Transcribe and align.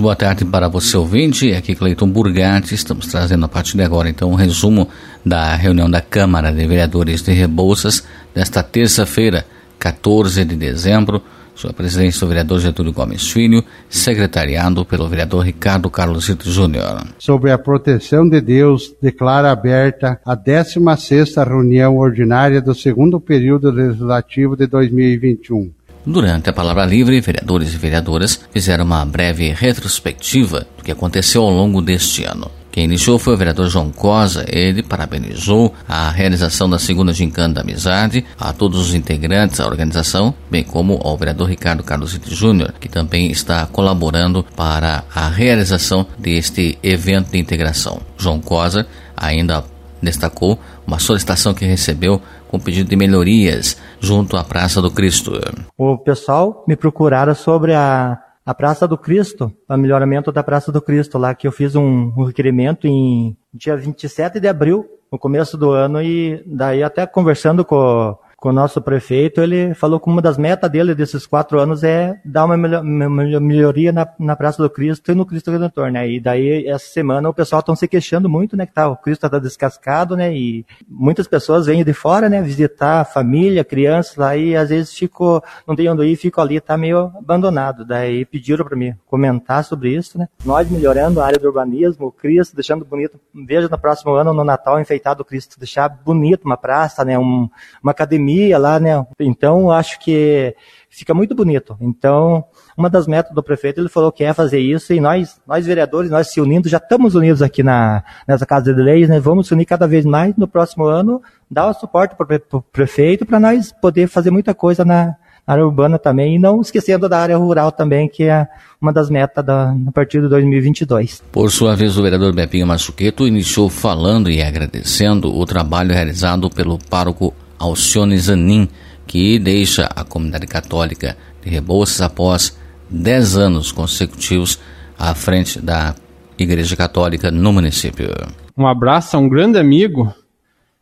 Muito 0.00 0.06
boa 0.06 0.16
tarde 0.16 0.46
para 0.46 0.66
você 0.66 0.96
ouvinte, 0.96 1.52
aqui 1.52 1.74
Cleiton 1.74 2.08
Burgatti, 2.08 2.74
estamos 2.74 3.06
trazendo 3.08 3.44
a 3.44 3.48
partir 3.48 3.76
de 3.76 3.82
agora 3.82 4.08
então 4.08 4.30
um 4.30 4.34
resumo 4.34 4.88
da 5.22 5.54
reunião 5.54 5.90
da 5.90 6.00
Câmara 6.00 6.50
de 6.50 6.66
Vereadores 6.66 7.20
de 7.20 7.32
Rebouças 7.32 8.02
desta 8.34 8.62
terça-feira, 8.62 9.44
14 9.78 10.42
de 10.46 10.56
dezembro, 10.56 11.22
sob 11.54 11.72
a 11.72 11.74
presidência 11.74 12.20
do 12.20 12.28
vereador 12.28 12.60
Getúlio 12.60 12.94
Gomes 12.94 13.30
Filho, 13.30 13.62
secretariado 13.90 14.86
pelo 14.86 15.06
vereador 15.06 15.44
Ricardo 15.44 15.90
Carlos 15.90 16.24
Zito 16.24 16.50
Júnior. 16.50 17.06
Sobre 17.18 17.50
a 17.50 17.58
proteção 17.58 18.26
de 18.26 18.40
Deus, 18.40 18.94
declara 19.02 19.50
aberta 19.50 20.18
a 20.24 20.34
16ª 20.34 21.46
reunião 21.46 21.98
ordinária 21.98 22.62
do 22.62 22.74
segundo 22.74 23.20
período 23.20 23.70
legislativo 23.70 24.56
de 24.56 24.66
2021. 24.66 25.70
Durante 26.04 26.48
a 26.48 26.52
palavra 26.52 26.86
livre, 26.86 27.20
vereadores 27.20 27.74
e 27.74 27.76
vereadoras 27.76 28.40
fizeram 28.50 28.84
uma 28.84 29.04
breve 29.04 29.52
retrospectiva 29.52 30.66
do 30.76 30.82
que 30.82 30.90
aconteceu 30.90 31.42
ao 31.42 31.50
longo 31.50 31.82
deste 31.82 32.24
ano. 32.24 32.50
Quem 32.72 32.84
iniciou 32.84 33.18
foi 33.18 33.34
o 33.34 33.36
vereador 33.36 33.68
João 33.68 33.90
Cosa. 33.90 34.44
Ele 34.48 34.82
parabenizou 34.82 35.74
a 35.88 36.08
realização 36.10 36.70
da 36.70 36.78
segunda 36.78 37.12
gincana 37.12 37.54
da 37.54 37.60
amizade, 37.62 38.24
a 38.38 38.52
todos 38.52 38.80
os 38.80 38.94
integrantes 38.94 39.58
da 39.58 39.66
organização, 39.66 40.32
bem 40.50 40.62
como 40.62 41.00
ao 41.02 41.18
vereador 41.18 41.48
Ricardo 41.48 41.82
Carlos 41.82 42.18
Júnior, 42.28 42.72
que 42.78 42.88
também 42.88 43.30
está 43.30 43.66
colaborando 43.66 44.44
para 44.56 45.04
a 45.14 45.28
realização 45.28 46.06
deste 46.16 46.78
evento 46.82 47.32
de 47.32 47.38
integração. 47.38 48.00
João 48.16 48.40
Cosa 48.40 48.86
ainda 49.16 49.64
destacou 50.00 50.58
uma 50.86 50.98
solicitação 50.98 51.52
que 51.52 51.64
recebeu 51.64 52.22
com 52.48 52.58
pedido 52.58 52.88
de 52.88 52.96
melhorias 52.96 53.76
junto 54.00 54.36
à 54.36 54.42
Praça 54.42 54.80
do 54.80 54.90
Cristo. 54.90 55.32
O 55.76 55.98
pessoal 55.98 56.64
me 56.66 56.74
procuraram 56.74 57.34
sobre 57.34 57.74
a, 57.74 58.18
a 58.44 58.54
Praça 58.54 58.88
do 58.88 58.96
Cristo, 58.96 59.52
o 59.68 59.76
melhoramento 59.76 60.32
da 60.32 60.42
Praça 60.42 60.72
do 60.72 60.80
Cristo, 60.80 61.18
lá 61.18 61.34
que 61.34 61.46
eu 61.46 61.52
fiz 61.52 61.76
um, 61.76 62.12
um 62.16 62.24
requerimento 62.24 62.86
em 62.86 63.36
dia 63.52 63.76
27 63.76 64.40
de 64.40 64.48
abril, 64.48 64.86
no 65.12 65.18
começo 65.18 65.56
do 65.58 65.70
ano, 65.70 66.00
e 66.02 66.42
daí 66.46 66.82
até 66.82 67.06
conversando 67.06 67.64
com 67.64 68.16
com 68.40 68.48
o 68.48 68.52
nosso 68.54 68.80
prefeito, 68.80 69.42
ele 69.42 69.74
falou 69.74 70.00
que 70.00 70.08
uma 70.08 70.22
das 70.22 70.38
metas 70.38 70.70
dele 70.70 70.94
desses 70.94 71.26
quatro 71.26 71.60
anos 71.60 71.84
é 71.84 72.18
dar 72.24 72.46
uma 72.46 72.56
melhoria 72.56 73.92
na, 73.92 74.08
na 74.18 74.34
Praça 74.34 74.62
do 74.62 74.70
Cristo 74.70 75.12
e 75.12 75.14
no 75.14 75.26
Cristo 75.26 75.50
Redentor, 75.50 75.92
né? 75.92 76.10
E 76.10 76.18
daí, 76.18 76.66
essa 76.66 76.86
semana, 76.86 77.28
o 77.28 77.34
pessoal 77.34 77.60
estão 77.60 77.76
se 77.76 77.86
queixando 77.86 78.30
muito, 78.30 78.56
né? 78.56 78.64
Que 78.64 78.72
tá, 78.72 78.88
o 78.88 78.96
Cristo 78.96 79.26
está 79.26 79.38
descascado, 79.38 80.16
né? 80.16 80.34
E 80.34 80.64
muitas 80.88 81.28
pessoas 81.28 81.66
vêm 81.66 81.84
de 81.84 81.92
fora, 81.92 82.30
né? 82.30 82.40
Visitar 82.40 83.04
família, 83.04 83.62
crianças 83.62 84.16
lá, 84.16 84.34
e 84.34 84.56
às 84.56 84.70
vezes 84.70 84.94
fico, 84.94 85.44
não 85.68 85.76
tem 85.76 85.90
onde 85.90 86.06
ir, 86.06 86.16
fico 86.16 86.40
ali, 86.40 86.58
tá 86.60 86.78
meio 86.78 87.12
abandonado. 87.14 87.84
Daí 87.84 88.24
pediram 88.24 88.64
para 88.64 88.74
mim 88.76 88.94
comentar 89.06 89.62
sobre 89.64 89.90
isso, 89.90 90.16
né? 90.16 90.26
Nós 90.46 90.70
melhorando 90.70 91.20
a 91.20 91.26
área 91.26 91.38
do 91.38 91.46
urbanismo, 91.46 92.06
o 92.06 92.12
Cristo, 92.12 92.54
deixando 92.54 92.86
bonito. 92.86 93.20
Veja 93.34 93.68
no 93.68 93.78
próximo 93.78 94.14
ano, 94.14 94.32
no 94.32 94.44
Natal, 94.44 94.80
enfeitado 94.80 95.20
o 95.20 95.26
Cristo, 95.26 95.58
deixar 95.58 95.90
bonito 95.90 96.46
uma 96.46 96.56
praça, 96.56 97.04
né? 97.04 97.18
Um, 97.18 97.50
uma 97.82 97.92
academia 97.92 98.29
lá, 98.58 98.78
né? 98.78 99.04
Então, 99.18 99.70
acho 99.70 99.98
que 100.00 100.54
fica 100.88 101.14
muito 101.14 101.34
bonito. 101.34 101.76
Então, 101.80 102.44
uma 102.76 102.90
das 102.90 103.06
metas 103.06 103.32
do 103.34 103.42
prefeito, 103.42 103.80
ele 103.80 103.88
falou 103.88 104.10
que 104.10 104.24
é 104.24 104.34
fazer 104.34 104.58
isso 104.58 104.92
e 104.92 105.00
nós, 105.00 105.40
nós 105.46 105.64
vereadores, 105.64 106.10
nós 106.10 106.30
se 106.30 106.40
unindo, 106.40 106.68
já 106.68 106.78
estamos 106.78 107.14
unidos 107.14 107.42
aqui 107.42 107.62
na, 107.62 108.02
nessa 108.26 108.44
Casa 108.44 108.74
de 108.74 108.82
Leis, 108.82 109.08
né? 109.08 109.20
Vamos 109.20 109.46
se 109.46 109.54
unir 109.54 109.64
cada 109.64 109.86
vez 109.86 110.04
mais 110.04 110.36
no 110.36 110.48
próximo 110.48 110.84
ano, 110.84 111.22
dar 111.50 111.68
o 111.68 111.74
suporte 111.74 112.14
para 112.16 112.40
o 112.52 112.62
prefeito 112.62 113.24
para 113.24 113.40
nós 113.40 113.72
poder 113.72 114.08
fazer 114.08 114.30
muita 114.30 114.54
coisa 114.54 114.84
na, 114.84 115.16
área 115.52 115.64
urbana 115.64 115.98
também, 115.98 116.36
e 116.36 116.38
não 116.38 116.60
esquecendo 116.60 117.08
da 117.08 117.18
área 117.18 117.36
rural 117.36 117.72
também, 117.72 118.08
que 118.08 118.24
é 118.24 118.46
uma 118.80 118.92
das 118.92 119.10
metas 119.10 119.44
da, 119.44 119.74
a 119.86 119.92
partir 119.92 120.20
de 120.20 120.28
2022. 120.28 121.22
Por 121.32 121.50
sua 121.50 121.74
vez, 121.74 121.98
o 121.98 122.02
vereador 122.02 122.32
Bepinho 122.32 122.66
Machuqueto 122.66 123.26
iniciou 123.26 123.68
falando 123.68 124.30
e 124.30 124.42
agradecendo 124.42 125.34
o 125.34 125.44
trabalho 125.44 125.92
realizado 125.92 126.48
pelo 126.48 126.78
pároco 126.78 127.34
Alcione 127.60 128.18
Zanin, 128.18 128.68
que 129.06 129.38
deixa 129.38 129.84
a 129.94 130.02
comunidade 130.02 130.46
católica 130.46 131.16
de 131.42 131.50
Rebouças 131.50 132.00
após 132.00 132.58
10 132.88 133.36
anos 133.36 133.70
consecutivos 133.70 134.58
à 134.98 135.14
frente 135.14 135.60
da 135.60 135.94
Igreja 136.38 136.74
Católica 136.74 137.30
no 137.30 137.52
município. 137.52 138.08
Um 138.56 138.66
abraço 138.66 139.16
a 139.16 139.20
um 139.20 139.28
grande 139.28 139.58
amigo, 139.58 140.12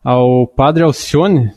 ao 0.03 0.47
Padre 0.47 0.85
Alcione. 0.85 1.53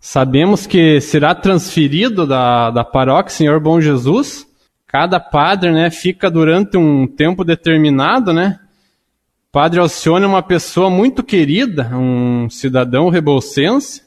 Sabemos 0.00 0.66
que 0.66 1.00
será 1.00 1.34
transferido 1.34 2.26
da, 2.26 2.70
da 2.70 2.84
paróquia 2.84 3.34
Senhor 3.34 3.60
Bom 3.60 3.80
Jesus. 3.80 4.46
Cada 4.86 5.20
padre 5.20 5.72
né, 5.72 5.90
fica 5.90 6.30
durante 6.30 6.76
um 6.76 7.06
tempo 7.06 7.44
determinado, 7.44 8.32
né? 8.32 8.58
Padre 9.52 9.80
Alcione 9.80 10.24
é 10.24 10.28
uma 10.28 10.42
pessoa 10.42 10.88
muito 10.88 11.22
querida, 11.22 11.90
um 11.94 12.48
cidadão 12.48 13.10
rebolsense, 13.10 14.02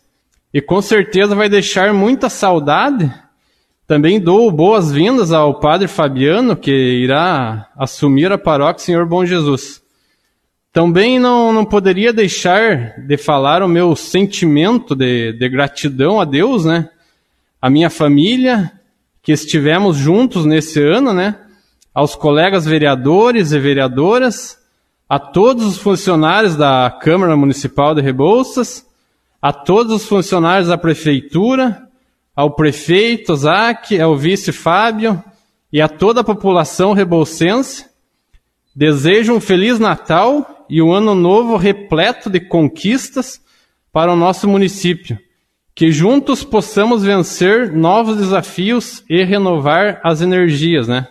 e 0.55 0.61
com 0.61 0.81
certeza 0.81 1.35
vai 1.35 1.49
deixar 1.49 1.93
muita 1.93 2.29
saudade. 2.29 3.13
Também 3.85 4.21
dou 4.21 4.49
boas-vindas 4.49 5.33
ao 5.33 5.59
Padre 5.59 5.85
Fabiano, 5.85 6.55
que 6.55 6.71
irá 6.71 7.67
assumir 7.77 8.31
a 8.31 8.37
paróquia 8.37 8.85
Senhor 8.85 9.05
Bom 9.05 9.25
Jesus. 9.25 9.81
Também 10.71 11.19
não, 11.19 11.51
não 11.51 11.65
poderia 11.65 12.13
deixar 12.13 13.01
de 13.05 13.17
falar 13.17 13.61
o 13.61 13.67
meu 13.67 13.97
sentimento 13.97 14.95
de, 14.95 15.33
de 15.33 15.49
gratidão 15.49 16.21
a 16.21 16.23
Deus, 16.23 16.63
né? 16.63 16.89
A 17.61 17.69
minha 17.69 17.89
família, 17.89 18.71
que 19.21 19.33
estivemos 19.33 19.97
juntos 19.97 20.45
nesse 20.45 20.81
ano, 20.81 21.11
né? 21.11 21.35
Aos 21.93 22.15
colegas 22.15 22.65
vereadores 22.65 23.51
e 23.51 23.59
vereadoras, 23.59 24.57
a 25.09 25.19
todos 25.19 25.65
os 25.65 25.77
funcionários 25.77 26.55
da 26.55 26.97
Câmara 27.01 27.35
Municipal 27.35 27.93
de 27.93 28.01
Rebouças, 28.01 28.85
a 29.41 29.53
todos 29.53 29.93
os 29.93 30.07
funcionários 30.07 30.67
da 30.67 30.77
prefeitura, 30.77 31.87
ao 32.35 32.51
prefeito 32.51 33.35
Zac, 33.35 33.99
ao 33.99 34.15
vice 34.17 34.51
Fábio 34.51 35.23
e 35.71 35.81
a 35.81 35.87
toda 35.87 36.21
a 36.21 36.23
população 36.23 36.93
rebolsense. 36.93 37.85
Desejo 38.75 39.33
um 39.33 39.39
feliz 39.39 39.79
Natal 39.79 40.65
e 40.69 40.81
um 40.81 40.91
ano 40.91 41.15
novo 41.15 41.55
repleto 41.55 42.29
de 42.29 42.39
conquistas 42.39 43.41
para 43.91 44.11
o 44.11 44.15
nosso 44.15 44.47
município. 44.47 45.17
Que 45.73 45.91
juntos 45.91 46.43
possamos 46.43 47.03
vencer 47.03 47.71
novos 47.71 48.17
desafios 48.17 49.03
e 49.09 49.23
renovar 49.23 50.01
as 50.03 50.21
energias, 50.21 50.87
né? 50.87 51.07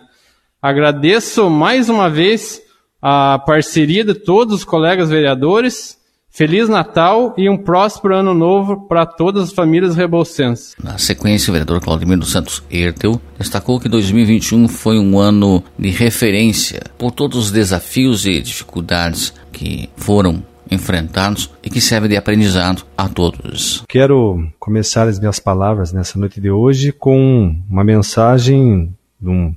Agradeço 0.61 1.49
mais 1.49 1.89
uma 1.89 2.09
vez 2.09 2.61
a 3.01 3.37
parceria 3.39 4.03
de 4.03 4.15
todos 4.15 4.55
os 4.55 4.63
colegas 4.63 5.09
vereadores 5.09 5.97
Feliz 6.35 6.67
Natal 6.67 7.33
e 7.37 7.49
um 7.49 7.55
próspero 7.55 8.13
ano 8.13 8.33
novo 8.33 8.81
para 8.89 9.05
todas 9.05 9.43
as 9.43 9.53
famílias 9.53 9.95
rebolsenses. 9.95 10.75
Na 10.83 10.97
sequência, 10.97 11.49
o 11.49 11.53
vereador 11.53 11.79
Claudemir 11.79 12.17
dos 12.17 12.33
Santos 12.33 12.61
Ertel 12.69 13.21
destacou 13.39 13.79
que 13.79 13.87
2021 13.87 14.67
foi 14.67 14.99
um 14.99 15.17
ano 15.17 15.63
de 15.79 15.89
referência 15.91 16.81
por 16.97 17.11
todos 17.11 17.37
os 17.37 17.51
desafios 17.51 18.25
e 18.25 18.41
dificuldades 18.41 19.33
que 19.49 19.89
foram 19.95 20.43
enfrentados 20.69 21.49
e 21.63 21.69
que 21.69 21.79
serve 21.79 22.09
de 22.09 22.17
aprendizado 22.17 22.83
a 22.97 23.07
todos. 23.07 23.85
Quero 23.87 24.45
começar 24.59 25.07
as 25.07 25.17
minhas 25.17 25.39
palavras 25.39 25.93
nessa 25.93 26.19
noite 26.19 26.41
de 26.41 26.51
hoje 26.51 26.91
com 26.91 27.55
uma 27.69 27.83
mensagem 27.85 28.93
de 29.21 29.29
um, 29.29 29.55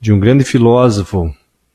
de 0.00 0.10
um 0.10 0.18
grande 0.18 0.42
filósofo 0.42 1.30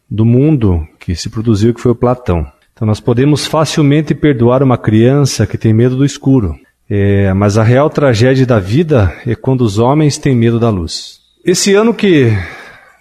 do 0.09 0.25
mundo 0.25 0.88
que 1.00 1.16
se 1.16 1.29
produziu, 1.29 1.72
que 1.72 1.81
foi 1.81 1.91
o 1.91 1.95
Platão. 1.95 2.51
Então 2.77 2.85
nós 2.85 2.99
podemos 2.99 3.47
facilmente 3.47 4.13
perdoar 4.13 4.61
uma 4.61 4.77
criança 4.77 5.47
que 5.47 5.57
tem 5.57 5.73
medo 5.73 5.95
do 5.95 6.05
escuro. 6.05 6.55
É, 6.88 7.33
mas 7.33 7.57
a 7.57 7.63
real 7.63 7.89
tragédia 7.89 8.45
da 8.45 8.59
vida 8.59 9.19
é 9.25 9.33
quando 9.33 9.61
os 9.61 9.79
homens 9.79 10.19
têm 10.19 10.35
medo 10.35 10.59
da 10.59 10.69
luz. 10.69 11.19
Esse 11.43 11.73
ano 11.73 11.91
que 11.91 12.31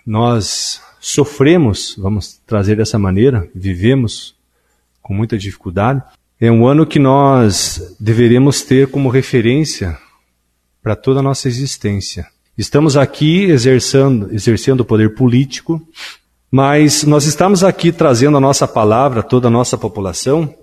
nós 0.06 0.81
sofremos, 0.98 1.94
vamos 1.98 2.40
trazer 2.46 2.76
dessa 2.76 2.99
maneira, 2.99 3.46
vivemos 3.55 4.34
com 5.02 5.12
muita 5.12 5.37
dificuldade, 5.37 6.02
é 6.40 6.50
um 6.50 6.67
ano 6.67 6.87
que 6.87 6.99
nós 6.99 7.94
deveríamos 8.00 8.62
ter 8.62 8.88
como 8.90 9.11
referência 9.11 9.99
para 10.82 10.96
toda 10.96 11.20
a 11.20 11.23
nossa 11.23 11.49
existência. 11.49 12.26
Estamos 12.56 12.96
aqui 12.96 13.44
exercendo, 13.44 14.32
exercendo 14.32 14.81
o 14.81 14.87
poder 14.87 15.14
político, 15.14 15.87
mas 16.50 17.04
nós 17.04 17.25
estamos 17.25 17.64
aqui 17.64 17.93
trazendo 17.93 18.37
a 18.37 18.40
nossa 18.40 18.66
palavra 18.66 19.22
toda 19.22 19.48
a 19.48 19.50
nossa 19.50 19.76
população, 19.76 20.54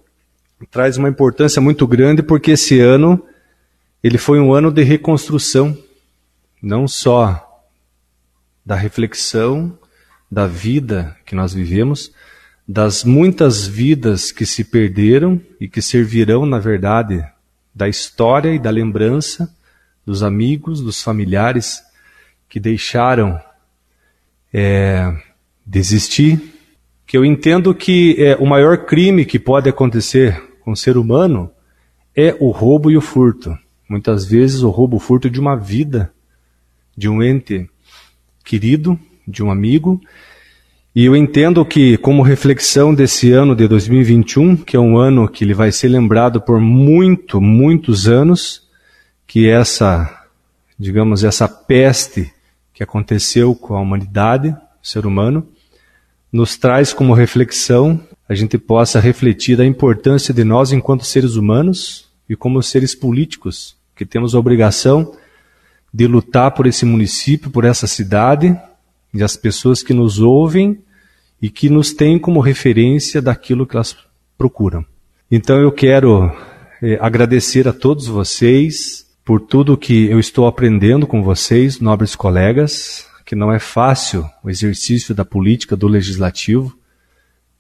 traz 0.71 0.97
uma 0.97 1.09
importância 1.09 1.61
muito 1.61 1.85
grande 1.85 2.23
porque 2.23 2.51
esse 2.51 2.79
ano 2.79 3.23
ele 4.03 4.17
foi 4.17 4.39
um 4.39 4.53
ano 4.53 4.71
de 4.71 4.83
reconstrução, 4.83 5.77
não 6.61 6.87
só 6.87 7.49
da 8.65 8.75
reflexão 8.75 9.77
da 10.31 10.47
vida 10.47 11.15
que 11.25 11.35
nós 11.35 11.53
vivemos, 11.53 12.11
das 12.67 13.03
muitas 13.03 13.67
vidas 13.67 14.31
que 14.31 14.45
se 14.45 14.63
perderam 14.63 15.39
e 15.59 15.67
que 15.67 15.81
servirão, 15.81 16.45
na 16.45 16.59
verdade, 16.59 17.23
da 17.75 17.89
história 17.89 18.53
e 18.53 18.59
da 18.59 18.69
lembrança 18.69 19.53
dos 20.05 20.23
amigos, 20.23 20.81
dos 20.81 21.01
familiares 21.01 21.81
que 22.47 22.59
deixaram 22.59 23.39
é, 24.53 25.13
desistir, 25.65 26.41
que 27.05 27.17
eu 27.17 27.23
entendo 27.23 27.73
que 27.73 28.15
é, 28.17 28.35
o 28.35 28.45
maior 28.45 28.85
crime 28.85 29.25
que 29.25 29.37
pode 29.37 29.69
acontecer 29.69 30.41
com 30.61 30.71
o 30.71 30.77
ser 30.77 30.97
humano 30.97 31.51
é 32.15 32.35
o 32.39 32.49
roubo 32.49 32.89
e 32.89 32.97
o 32.97 33.01
furto. 33.01 33.57
Muitas 33.87 34.25
vezes 34.25 34.61
o 34.61 34.69
roubo, 34.69 34.97
o 34.97 34.99
furto 34.99 35.29
de 35.29 35.39
uma 35.39 35.55
vida, 35.55 36.11
de 36.95 37.09
um 37.09 37.21
ente 37.21 37.69
querido, 38.43 38.97
de 39.27 39.43
um 39.43 39.51
amigo. 39.51 40.01
E 40.95 41.05
eu 41.05 41.15
entendo 41.15 41.65
que, 41.65 41.97
como 41.97 42.21
reflexão 42.21 42.93
desse 42.93 43.31
ano 43.31 43.55
de 43.55 43.67
2021, 43.67 44.57
que 44.57 44.77
é 44.77 44.79
um 44.79 44.97
ano 44.97 45.27
que 45.27 45.43
ele 45.43 45.53
vai 45.53 45.71
ser 45.71 45.87
lembrado 45.87 46.39
por 46.39 46.59
muito, 46.59 47.41
muitos 47.41 48.07
anos, 48.07 48.67
que 49.25 49.49
essa, 49.49 50.23
digamos, 50.77 51.23
essa 51.23 51.47
peste 51.47 52.31
que 52.73 52.83
aconteceu 52.83 53.55
com 53.55 53.75
a 53.75 53.81
humanidade, 53.81 54.49
o 54.49 54.87
ser 54.87 55.05
humano, 55.05 55.47
nos 56.33 56.57
traz 56.57 56.91
como 56.91 57.13
reflexão 57.13 58.01
a 58.27 58.33
gente 58.33 58.57
possa 58.57 58.99
refletir 58.99 59.61
a 59.61 59.65
importância 59.65 60.33
de 60.33 60.43
nós 60.43 60.71
enquanto 60.71 61.05
seres 61.05 61.35
humanos 61.35 62.07
e 62.27 62.35
como 62.35 62.63
seres 62.63 62.95
políticos, 62.95 63.75
que 63.95 64.05
temos 64.05 64.33
a 64.33 64.39
obrigação 64.39 65.13
de 65.93 66.07
lutar 66.07 66.51
por 66.51 66.65
esse 66.65 66.85
município, 66.85 67.51
por 67.51 67.63
essa 67.63 67.85
cidade, 67.85 68.57
e 69.13 69.21
as 69.21 69.35
pessoas 69.35 69.83
que 69.83 69.93
nos 69.93 70.19
ouvem 70.19 70.79
e 71.39 71.49
que 71.49 71.69
nos 71.69 71.93
têm 71.93 72.17
como 72.17 72.39
referência 72.39 73.21
daquilo 73.21 73.67
que 73.67 73.75
elas 73.75 73.95
procuram. 74.35 74.83
Então 75.29 75.59
eu 75.59 75.71
quero 75.71 76.31
eh, 76.81 76.97
agradecer 76.99 77.67
a 77.67 77.73
todos 77.73 78.07
vocês 78.07 79.05
por 79.23 79.39
tudo 79.39 79.77
que 79.77 80.09
eu 80.09 80.19
estou 80.19 80.47
aprendendo 80.47 81.05
com 81.05 81.21
vocês, 81.21 81.79
nobres 81.79 82.15
colegas, 82.15 83.07
que 83.33 83.39
não 83.39 83.51
é 83.51 83.57
fácil 83.57 84.29
o 84.43 84.49
exercício 84.51 85.15
da 85.15 85.25
política 85.25 85.75
do 85.75 85.87
legislativo, 85.87 86.77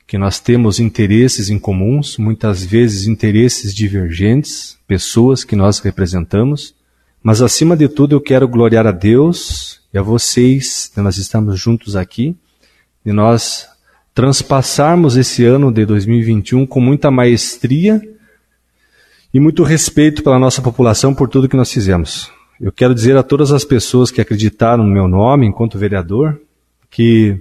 que 0.05 0.19
nós 0.19 0.39
temos 0.39 0.79
interesses 0.79 1.49
em 1.49 1.57
comuns, 1.57 2.15
muitas 2.15 2.63
vezes 2.63 3.07
interesses 3.07 3.73
divergentes, 3.73 4.77
pessoas 4.87 5.43
que 5.43 5.55
nós 5.55 5.79
representamos, 5.79 6.75
mas 7.23 7.41
acima 7.41 7.75
de 7.75 7.87
tudo 7.87 8.13
eu 8.13 8.21
quero 8.21 8.47
gloriar 8.47 8.85
a 8.85 8.91
Deus 8.91 9.81
e 9.91 9.97
a 9.97 10.03
vocês, 10.03 10.91
que 10.93 11.01
nós 11.01 11.17
estamos 11.17 11.59
juntos 11.59 11.95
aqui, 11.95 12.35
e 13.03 13.11
nós 13.11 13.67
transpassarmos 14.13 15.17
esse 15.17 15.43
ano 15.43 15.71
de 15.71 15.87
2021 15.87 16.67
com 16.67 16.79
muita 16.79 17.09
maestria 17.09 17.99
e 19.33 19.39
muito 19.39 19.63
respeito 19.63 20.21
pela 20.21 20.37
nossa 20.37 20.61
população 20.61 21.15
por 21.15 21.27
tudo 21.27 21.49
que 21.49 21.57
nós 21.57 21.71
fizemos. 21.71 22.31
Eu 22.61 22.71
quero 22.71 22.93
dizer 22.93 23.17
a 23.17 23.23
todas 23.23 23.51
as 23.51 23.65
pessoas 23.65 24.11
que 24.11 24.21
acreditaram 24.21 24.83
no 24.83 24.93
meu 24.93 25.07
nome 25.07 25.47
enquanto 25.47 25.77
vereador 25.77 26.39
que 26.89 27.39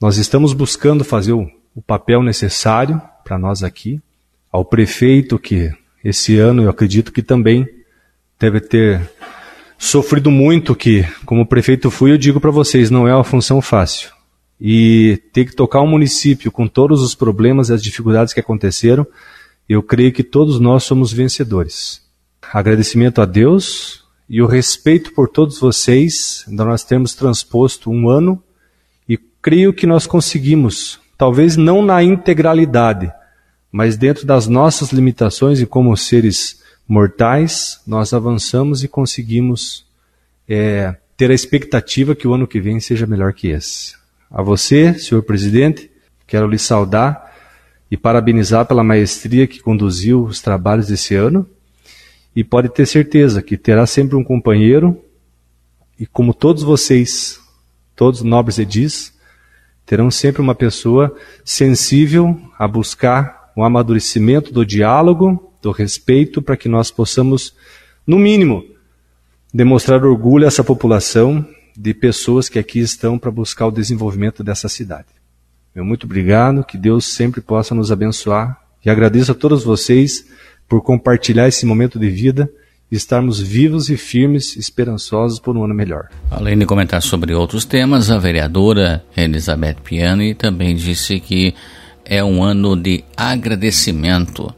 nós 0.00 0.16
estamos 0.16 0.52
buscando 0.52 1.04
fazer 1.04 1.32
o, 1.32 1.48
o 1.74 1.82
papel 1.82 2.22
necessário 2.22 3.00
para 3.22 3.38
nós 3.38 3.62
aqui, 3.62 4.00
ao 4.50 4.64
prefeito 4.64 5.38
que 5.38 5.72
esse 6.02 6.38
ano 6.38 6.62
eu 6.62 6.70
acredito 6.70 7.12
que 7.12 7.22
também 7.22 7.68
deve 8.38 8.60
ter 8.60 9.10
sofrido 9.78 10.30
muito, 10.30 10.74
que 10.74 11.06
como 11.24 11.46
prefeito 11.46 11.90
fui, 11.90 12.12
eu 12.12 12.18
digo 12.18 12.40
para 12.40 12.50
vocês, 12.50 12.90
não 12.90 13.06
é 13.06 13.14
uma 13.14 13.24
função 13.24 13.60
fácil. 13.60 14.10
E 14.60 15.20
ter 15.32 15.44
que 15.44 15.54
tocar 15.54 15.82
um 15.82 15.86
município 15.86 16.50
com 16.50 16.66
todos 16.66 17.02
os 17.02 17.14
problemas 17.14 17.68
e 17.68 17.74
as 17.74 17.82
dificuldades 17.82 18.32
que 18.32 18.40
aconteceram, 18.40 19.06
eu 19.68 19.82
creio 19.82 20.12
que 20.12 20.22
todos 20.22 20.58
nós 20.58 20.84
somos 20.84 21.12
vencedores. 21.12 22.02
Agradecimento 22.52 23.20
a 23.20 23.24
Deus 23.24 24.03
e 24.28 24.40
o 24.40 24.46
respeito 24.46 25.12
por 25.12 25.28
todos 25.28 25.58
vocês, 25.58 26.44
então 26.48 26.66
nós 26.66 26.84
temos 26.84 27.14
transposto 27.14 27.90
um 27.90 28.08
ano 28.08 28.42
e 29.08 29.16
creio 29.16 29.72
que 29.72 29.86
nós 29.86 30.06
conseguimos, 30.06 31.00
talvez 31.16 31.56
não 31.56 31.82
na 31.82 32.02
integralidade, 32.02 33.12
mas 33.70 33.96
dentro 33.96 34.26
das 34.26 34.46
nossas 34.46 34.92
limitações 34.92 35.60
e 35.60 35.66
como 35.66 35.96
seres 35.96 36.62
mortais, 36.86 37.80
nós 37.86 38.12
avançamos 38.12 38.84
e 38.84 38.88
conseguimos 38.88 39.84
é, 40.48 40.96
ter 41.16 41.30
a 41.30 41.34
expectativa 41.34 42.14
que 42.14 42.26
o 42.26 42.34
ano 42.34 42.46
que 42.46 42.60
vem 42.60 42.80
seja 42.80 43.06
melhor 43.06 43.32
que 43.32 43.48
esse. 43.48 43.94
A 44.30 44.42
você, 44.42 44.94
senhor 44.94 45.22
presidente, 45.22 45.90
quero 46.26 46.48
lhe 46.48 46.58
saudar 46.58 47.32
e 47.90 47.96
parabenizar 47.96 48.66
pela 48.66 48.82
maestria 48.82 49.46
que 49.46 49.60
conduziu 49.60 50.24
os 50.24 50.40
trabalhos 50.40 50.88
desse 50.88 51.14
ano. 51.14 51.48
E 52.34 52.42
pode 52.42 52.68
ter 52.68 52.86
certeza 52.86 53.42
que 53.42 53.56
terá 53.56 53.86
sempre 53.86 54.16
um 54.16 54.24
companheiro, 54.24 55.00
e 55.98 56.06
como 56.06 56.34
todos 56.34 56.62
vocês, 56.62 57.40
todos 57.94 58.22
nobres 58.22 58.58
edis, 58.58 59.14
terão 59.86 60.10
sempre 60.10 60.42
uma 60.42 60.54
pessoa 60.54 61.14
sensível 61.44 62.40
a 62.58 62.66
buscar 62.66 63.52
o 63.56 63.62
amadurecimento 63.62 64.52
do 64.52 64.66
diálogo, 64.66 65.52
do 65.62 65.70
respeito, 65.70 66.42
para 66.42 66.56
que 66.56 66.68
nós 66.68 66.90
possamos, 66.90 67.54
no 68.06 68.18
mínimo, 68.18 68.64
demonstrar 69.52 70.04
orgulho 70.04 70.44
a 70.44 70.48
essa 70.48 70.64
população 70.64 71.46
de 71.76 71.94
pessoas 71.94 72.48
que 72.48 72.58
aqui 72.58 72.80
estão 72.80 73.18
para 73.18 73.30
buscar 73.30 73.66
o 73.66 73.70
desenvolvimento 73.70 74.42
dessa 74.42 74.68
cidade. 74.68 75.08
Meu 75.74 75.84
muito 75.84 76.06
obrigado, 76.06 76.64
que 76.64 76.78
Deus 76.78 77.04
sempre 77.06 77.40
possa 77.40 77.74
nos 77.74 77.92
abençoar 77.92 78.60
e 78.84 78.90
agradeço 78.90 79.32
a 79.32 79.34
todos 79.34 79.64
vocês 79.64 80.26
por 80.68 80.82
compartilhar 80.82 81.48
esse 81.48 81.66
momento 81.66 81.98
de 81.98 82.08
vida 82.08 82.50
e 82.90 82.96
estarmos 82.96 83.40
vivos 83.40 83.90
e 83.90 83.96
firmes, 83.96 84.56
esperançosos 84.56 85.38
por 85.38 85.56
um 85.56 85.64
ano 85.64 85.74
melhor. 85.74 86.08
Além 86.30 86.58
de 86.58 86.66
comentar 86.66 87.02
sobre 87.02 87.34
outros 87.34 87.64
temas, 87.64 88.10
a 88.10 88.18
vereadora 88.18 89.04
Elizabeth 89.16 89.76
Piani 89.82 90.34
também 90.34 90.74
disse 90.74 91.18
que 91.20 91.54
é 92.04 92.22
um 92.22 92.42
ano 92.42 92.76
de 92.76 93.04
agradecimento 93.16 94.54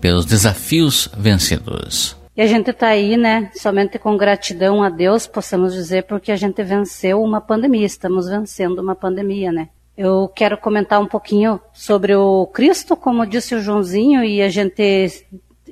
pelos 0.00 0.26
desafios 0.26 1.08
vencidos. 1.16 2.16
E 2.36 2.40
a 2.42 2.46
gente 2.46 2.70
está 2.70 2.88
aí, 2.88 3.16
né, 3.16 3.50
somente 3.54 3.98
com 3.98 4.16
gratidão 4.16 4.82
a 4.82 4.88
Deus, 4.88 5.26
possamos 5.26 5.74
dizer, 5.74 6.04
porque 6.04 6.30
a 6.30 6.36
gente 6.36 6.62
venceu 6.62 7.20
uma 7.20 7.40
pandemia, 7.40 7.84
estamos 7.84 8.28
vencendo 8.28 8.78
uma 8.78 8.94
pandemia, 8.94 9.50
né. 9.50 9.68
Eu 9.96 10.28
quero 10.28 10.56
comentar 10.56 11.00
um 11.00 11.06
pouquinho 11.06 11.60
sobre 11.72 12.14
o 12.14 12.46
Cristo, 12.46 12.96
como 12.96 13.26
disse 13.26 13.56
o 13.56 13.60
Joãozinho, 13.60 14.22
e 14.22 14.40
a 14.40 14.48
gente 14.48 15.26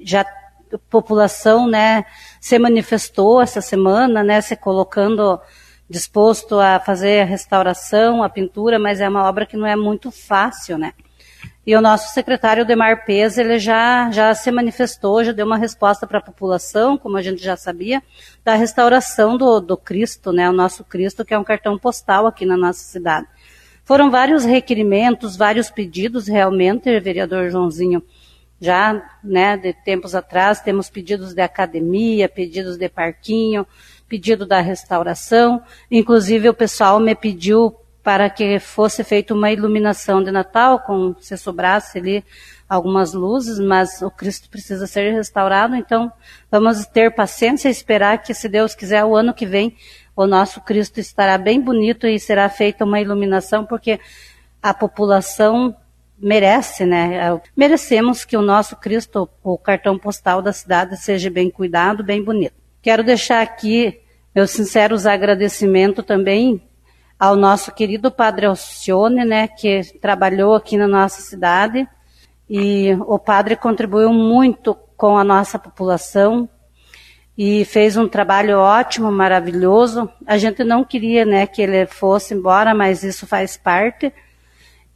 já 0.06 0.23
a 0.73 0.79
população, 0.91 1.69
né, 1.69 2.05
se 2.41 2.58
manifestou 2.58 3.41
essa 3.41 3.61
semana, 3.61 4.23
né, 4.23 4.41
se 4.41 4.56
colocando 4.56 5.41
disposto 5.88 6.58
a 6.58 6.81
fazer 6.81 7.23
a 7.23 7.25
restauração, 7.25 8.23
a 8.23 8.29
pintura, 8.29 8.79
mas 8.79 9.00
é 9.00 9.08
uma 9.08 9.29
obra 9.29 9.47
que 9.47 9.56
não 9.56 9.67
é 9.67 9.76
muito 9.76 10.11
fácil, 10.11 10.79
né. 10.79 10.93
E 11.67 11.75
o 11.75 11.81
nosso 11.81 12.15
secretário 12.15 12.65
Demar 12.65 13.05
Pes, 13.05 13.39
ele 13.39 13.58
já, 13.58 14.08
já 14.13 14.32
se 14.34 14.53
manifestou, 14.53 15.25
já 15.25 15.32
deu 15.32 15.44
uma 15.44 15.56
resposta 15.56 16.06
para 16.06 16.19
a 16.19 16.22
população, 16.22 16.96
como 16.96 17.17
a 17.17 17.22
gente 17.22 17.43
já 17.43 17.56
sabia, 17.56 18.01
da 18.44 18.55
restauração 18.55 19.36
do, 19.36 19.60
do 19.60 19.77
Cristo, 19.77 20.32
né, 20.32 20.48
o 20.48 20.53
nosso 20.53 20.84
Cristo, 20.84 21.25
que 21.25 21.34
é 21.34 21.39
um 21.39 21.44
cartão 21.44 21.77
postal 21.77 22.27
aqui 22.27 22.46
na 22.46 22.56
nossa 22.56 22.84
cidade. 22.84 23.27
Foram 23.84 24.10
vários 24.10 24.44
requerimentos, 24.44 25.36
vários 25.36 25.70
pedidos, 25.70 26.27
realmente, 26.27 26.98
vereador 26.98 27.51
Joãozinho. 27.51 28.03
Já, 28.60 29.03
né, 29.22 29.56
de 29.56 29.72
tempos 29.72 30.15
atrás, 30.15 30.60
temos 30.60 30.89
pedidos 30.89 31.34
de 31.34 31.43
academia, 31.43 32.29
pedidos 32.29 32.77
de 32.77 32.89
parquinho, 32.89 33.67
pedido 34.08 34.46
da 34.46 34.60
restauração. 34.60 35.63
Inclusive, 35.91 36.48
o 36.48 36.55
pessoal 36.55 36.98
me 36.98 37.15
pediu 37.15 37.75
para 38.03 38.31
que 38.31 38.60
fosse 38.60 39.03
feita 39.03 39.34
uma 39.34 39.51
iluminação 39.51 40.22
de 40.22 40.31
Natal, 40.31 40.79
com 40.79 41.15
se 41.20 41.36
sobrasse 41.36 41.98
ali 41.98 42.25
algumas 42.69 43.13
luzes, 43.13 43.58
mas 43.58 44.01
o 44.01 44.10
Cristo 44.10 44.48
precisa 44.48 44.86
ser 44.86 45.13
restaurado, 45.13 45.75
então 45.75 46.13
vamos 46.51 46.86
ter 46.86 47.13
paciência 47.15 47.69
e 47.69 47.72
esperar 47.72 48.22
que, 48.22 48.32
se 48.32 48.48
Deus 48.48 48.75
quiser, 48.75 49.05
o 49.05 49.17
ano 49.17 49.34
que 49.34 49.44
vem 49.44 49.77
o 50.15 50.27
nosso 50.27 50.60
Cristo 50.63 50.98
estará 50.98 51.36
bem 51.36 51.60
bonito 51.60 52.06
e 52.06 52.19
será 52.19 52.48
feita 52.48 52.84
uma 52.84 53.01
iluminação, 53.01 53.67
porque 53.67 54.01
a 54.63 54.72
população 54.72 55.77
merece, 56.19 56.85
né? 56.85 57.41
Merecemos 57.56 58.25
que 58.25 58.37
o 58.37 58.43
nosso 58.43 58.77
Cristo, 58.77 59.29
o 59.43 59.58
cartão 59.58 59.99
postal 59.99 60.41
da 60.41 60.53
cidade, 60.53 60.96
seja 60.96 61.31
bem 61.31 61.51
cuidado, 61.51 62.03
bem 62.03 62.23
bonito. 62.23 62.55
Quero 62.81 63.03
deixar 63.03 63.43
aqui 63.43 64.01
meus 64.35 64.51
sinceros 64.51 65.06
agradecimentos 65.06 66.05
também 66.05 66.63
ao 67.19 67.35
nosso 67.35 67.73
querido 67.73 68.11
Padre 68.11 68.46
Alcione, 68.46 69.25
né, 69.25 69.49
que 69.49 69.81
trabalhou 70.01 70.55
aqui 70.55 70.77
na 70.77 70.87
nossa 70.87 71.23
cidade, 71.23 71.89
e 72.49 72.94
o 73.06 73.19
padre 73.19 73.56
contribuiu 73.56 74.13
muito 74.13 74.75
com 74.96 75.17
a 75.17 75.25
nossa 75.25 75.58
população, 75.58 76.49
e 77.37 77.65
fez 77.67 77.96
um 77.96 78.08
trabalho 78.08 78.58
ótimo, 78.58 79.13
maravilhoso. 79.13 80.11
A 80.27 80.39
gente 80.39 80.65
não 80.65 80.85
queria, 80.85 81.25
né, 81.25 81.46
que 81.46 81.61
ele 81.61 81.87
fosse 81.87 82.32
embora, 82.32 82.75
mas 82.75 83.03
isso 83.03 83.27
faz 83.27 83.56
parte. 83.56 84.13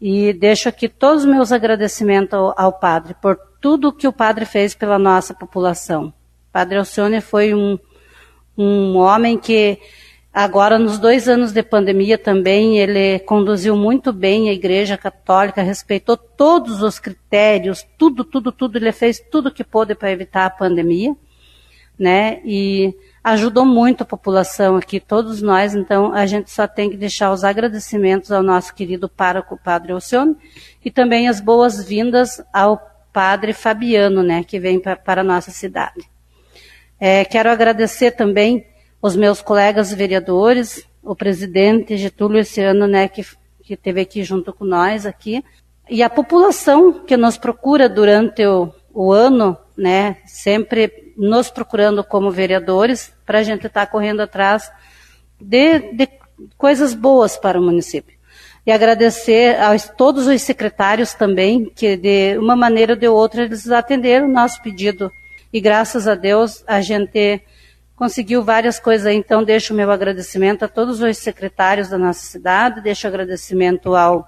E 0.00 0.32
deixo 0.32 0.68
aqui 0.68 0.88
todos 0.88 1.24
os 1.24 1.30
meus 1.30 1.52
agradecimentos 1.52 2.32
ao, 2.32 2.54
ao 2.56 2.72
padre 2.72 3.14
por 3.20 3.36
tudo 3.60 3.92
que 3.92 4.08
o 4.08 4.12
padre 4.12 4.46
fez 4.46 4.74
pela 4.74 4.98
nossa 4.98 5.34
população. 5.34 6.12
Padre 6.52 6.78
Alcione 6.78 7.20
foi 7.20 7.54
um, 7.54 7.78
um 8.56 8.96
homem 8.96 9.36
que 9.38 9.78
Agora, 10.32 10.78
nos 10.78 10.96
dois 10.96 11.28
anos 11.28 11.52
de 11.52 11.60
pandemia 11.60 12.16
também, 12.16 12.78
ele 12.78 13.18
conduziu 13.20 13.74
muito 13.74 14.12
bem 14.12 14.48
a 14.48 14.52
Igreja 14.52 14.96
Católica, 14.96 15.60
respeitou 15.60 16.16
todos 16.16 16.82
os 16.82 17.00
critérios, 17.00 17.84
tudo, 17.98 18.22
tudo, 18.22 18.52
tudo, 18.52 18.78
ele 18.78 18.92
fez 18.92 19.18
tudo 19.18 19.50
que 19.50 19.64
pôde 19.64 19.92
para 19.92 20.12
evitar 20.12 20.46
a 20.46 20.50
pandemia, 20.50 21.16
né? 21.98 22.40
E 22.44 22.94
ajudou 23.22 23.66
muito 23.66 24.02
a 24.02 24.06
população 24.06 24.76
aqui, 24.76 24.98
todos 24.98 25.42
nós, 25.42 25.74
então 25.74 26.12
a 26.12 26.24
gente 26.26 26.50
só 26.50 26.66
tem 26.66 26.88
que 26.90 26.96
deixar 26.96 27.32
os 27.32 27.44
agradecimentos 27.44 28.32
ao 28.32 28.42
nosso 28.42 28.74
querido 28.74 29.08
pároco, 29.08 29.60
Padre 29.62 29.92
Alcione, 29.92 30.36
e 30.84 30.90
também 30.90 31.28
as 31.28 31.40
boas-vindas 31.40 32.42
ao 32.52 32.80
Padre 33.12 33.52
Fabiano, 33.52 34.22
né, 34.22 34.42
que 34.42 34.58
vem 34.58 34.80
pra, 34.80 34.96
para 34.96 35.20
a 35.20 35.24
nossa 35.24 35.50
cidade. 35.50 36.08
É, 36.98 37.24
quero 37.24 37.50
agradecer 37.50 38.12
também 38.12 38.66
os 39.02 39.16
meus 39.16 39.42
colegas 39.42 39.92
vereadores, 39.92 40.86
o 41.02 41.14
presidente 41.14 41.96
Getúlio 41.96 42.40
esse 42.40 42.60
ano, 42.62 42.86
né, 42.86 43.08
que, 43.08 43.22
que 43.62 43.74
esteve 43.74 44.00
aqui 44.00 44.22
junto 44.22 44.52
com 44.52 44.64
nós 44.64 45.04
aqui, 45.04 45.44
e 45.88 46.02
a 46.02 46.08
população 46.08 47.04
que 47.04 47.16
nos 47.16 47.36
procura 47.36 47.88
durante 47.88 48.46
o, 48.46 48.72
o 48.94 49.12
ano, 49.12 49.56
né, 49.76 50.18
sempre 50.24 51.09
nos 51.20 51.50
procurando 51.50 52.02
como 52.02 52.30
vereadores, 52.30 53.14
para 53.26 53.40
a 53.40 53.42
gente 53.42 53.66
estar 53.66 53.84
tá 53.84 53.92
correndo 53.92 54.20
atrás 54.20 54.72
de, 55.38 55.92
de 55.92 56.08
coisas 56.56 56.94
boas 56.94 57.36
para 57.36 57.60
o 57.60 57.62
município. 57.62 58.18
E 58.66 58.72
agradecer 58.72 59.60
a 59.60 59.78
todos 59.78 60.26
os 60.26 60.42
secretários 60.42 61.12
também, 61.12 61.70
que 61.74 61.96
de 61.96 62.38
uma 62.38 62.56
maneira 62.56 62.94
ou 62.94 62.98
de 62.98 63.08
outra 63.08 63.42
eles 63.42 63.70
atenderam 63.70 64.26
o 64.26 64.32
nosso 64.32 64.62
pedido. 64.62 65.12
E 65.52 65.60
graças 65.60 66.08
a 66.08 66.14
Deus 66.14 66.64
a 66.66 66.80
gente 66.80 67.42
conseguiu 67.96 68.42
várias 68.42 68.80
coisas 68.80 69.12
então 69.12 69.44
deixo 69.44 69.74
o 69.74 69.76
meu 69.76 69.90
agradecimento 69.90 70.64
a 70.64 70.68
todos 70.68 71.02
os 71.02 71.18
secretários 71.18 71.90
da 71.90 71.98
nossa 71.98 72.24
cidade, 72.24 72.80
deixo 72.80 73.06
agradecimento 73.06 73.94
ao, 73.94 74.26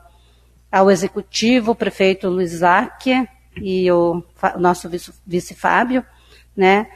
ao 0.70 0.90
executivo, 0.90 1.72
o 1.72 1.74
prefeito 1.74 2.28
Luiz 2.28 2.62
Aque 2.62 3.26
e 3.56 3.90
o, 3.90 4.22
o 4.54 4.58
nosso 4.58 4.90
vice, 4.90 5.12
vice 5.26 5.54
Fábio, 5.54 6.04
né, 6.56 6.86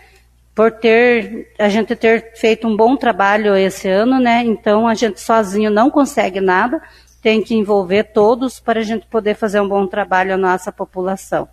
por 0.54 0.72
ter, 0.72 1.52
a 1.58 1.68
gente 1.68 1.94
ter 1.94 2.32
feito 2.34 2.66
um 2.66 2.76
bom 2.76 2.96
trabalho 2.96 3.54
esse 3.54 3.88
ano, 3.88 4.18
né, 4.18 4.42
então 4.44 4.88
a 4.88 4.94
gente 4.94 5.20
sozinho 5.20 5.70
não 5.70 5.90
consegue 5.90 6.40
nada, 6.40 6.80
tem 7.22 7.42
que 7.42 7.54
envolver 7.54 8.04
todos 8.04 8.60
para 8.60 8.80
a 8.80 8.82
gente 8.82 9.06
poder 9.06 9.34
fazer 9.34 9.60
um 9.60 9.68
bom 9.68 9.86
trabalho 9.86 10.34
à 10.34 10.36
nossa 10.36 10.70
população. 10.70 11.48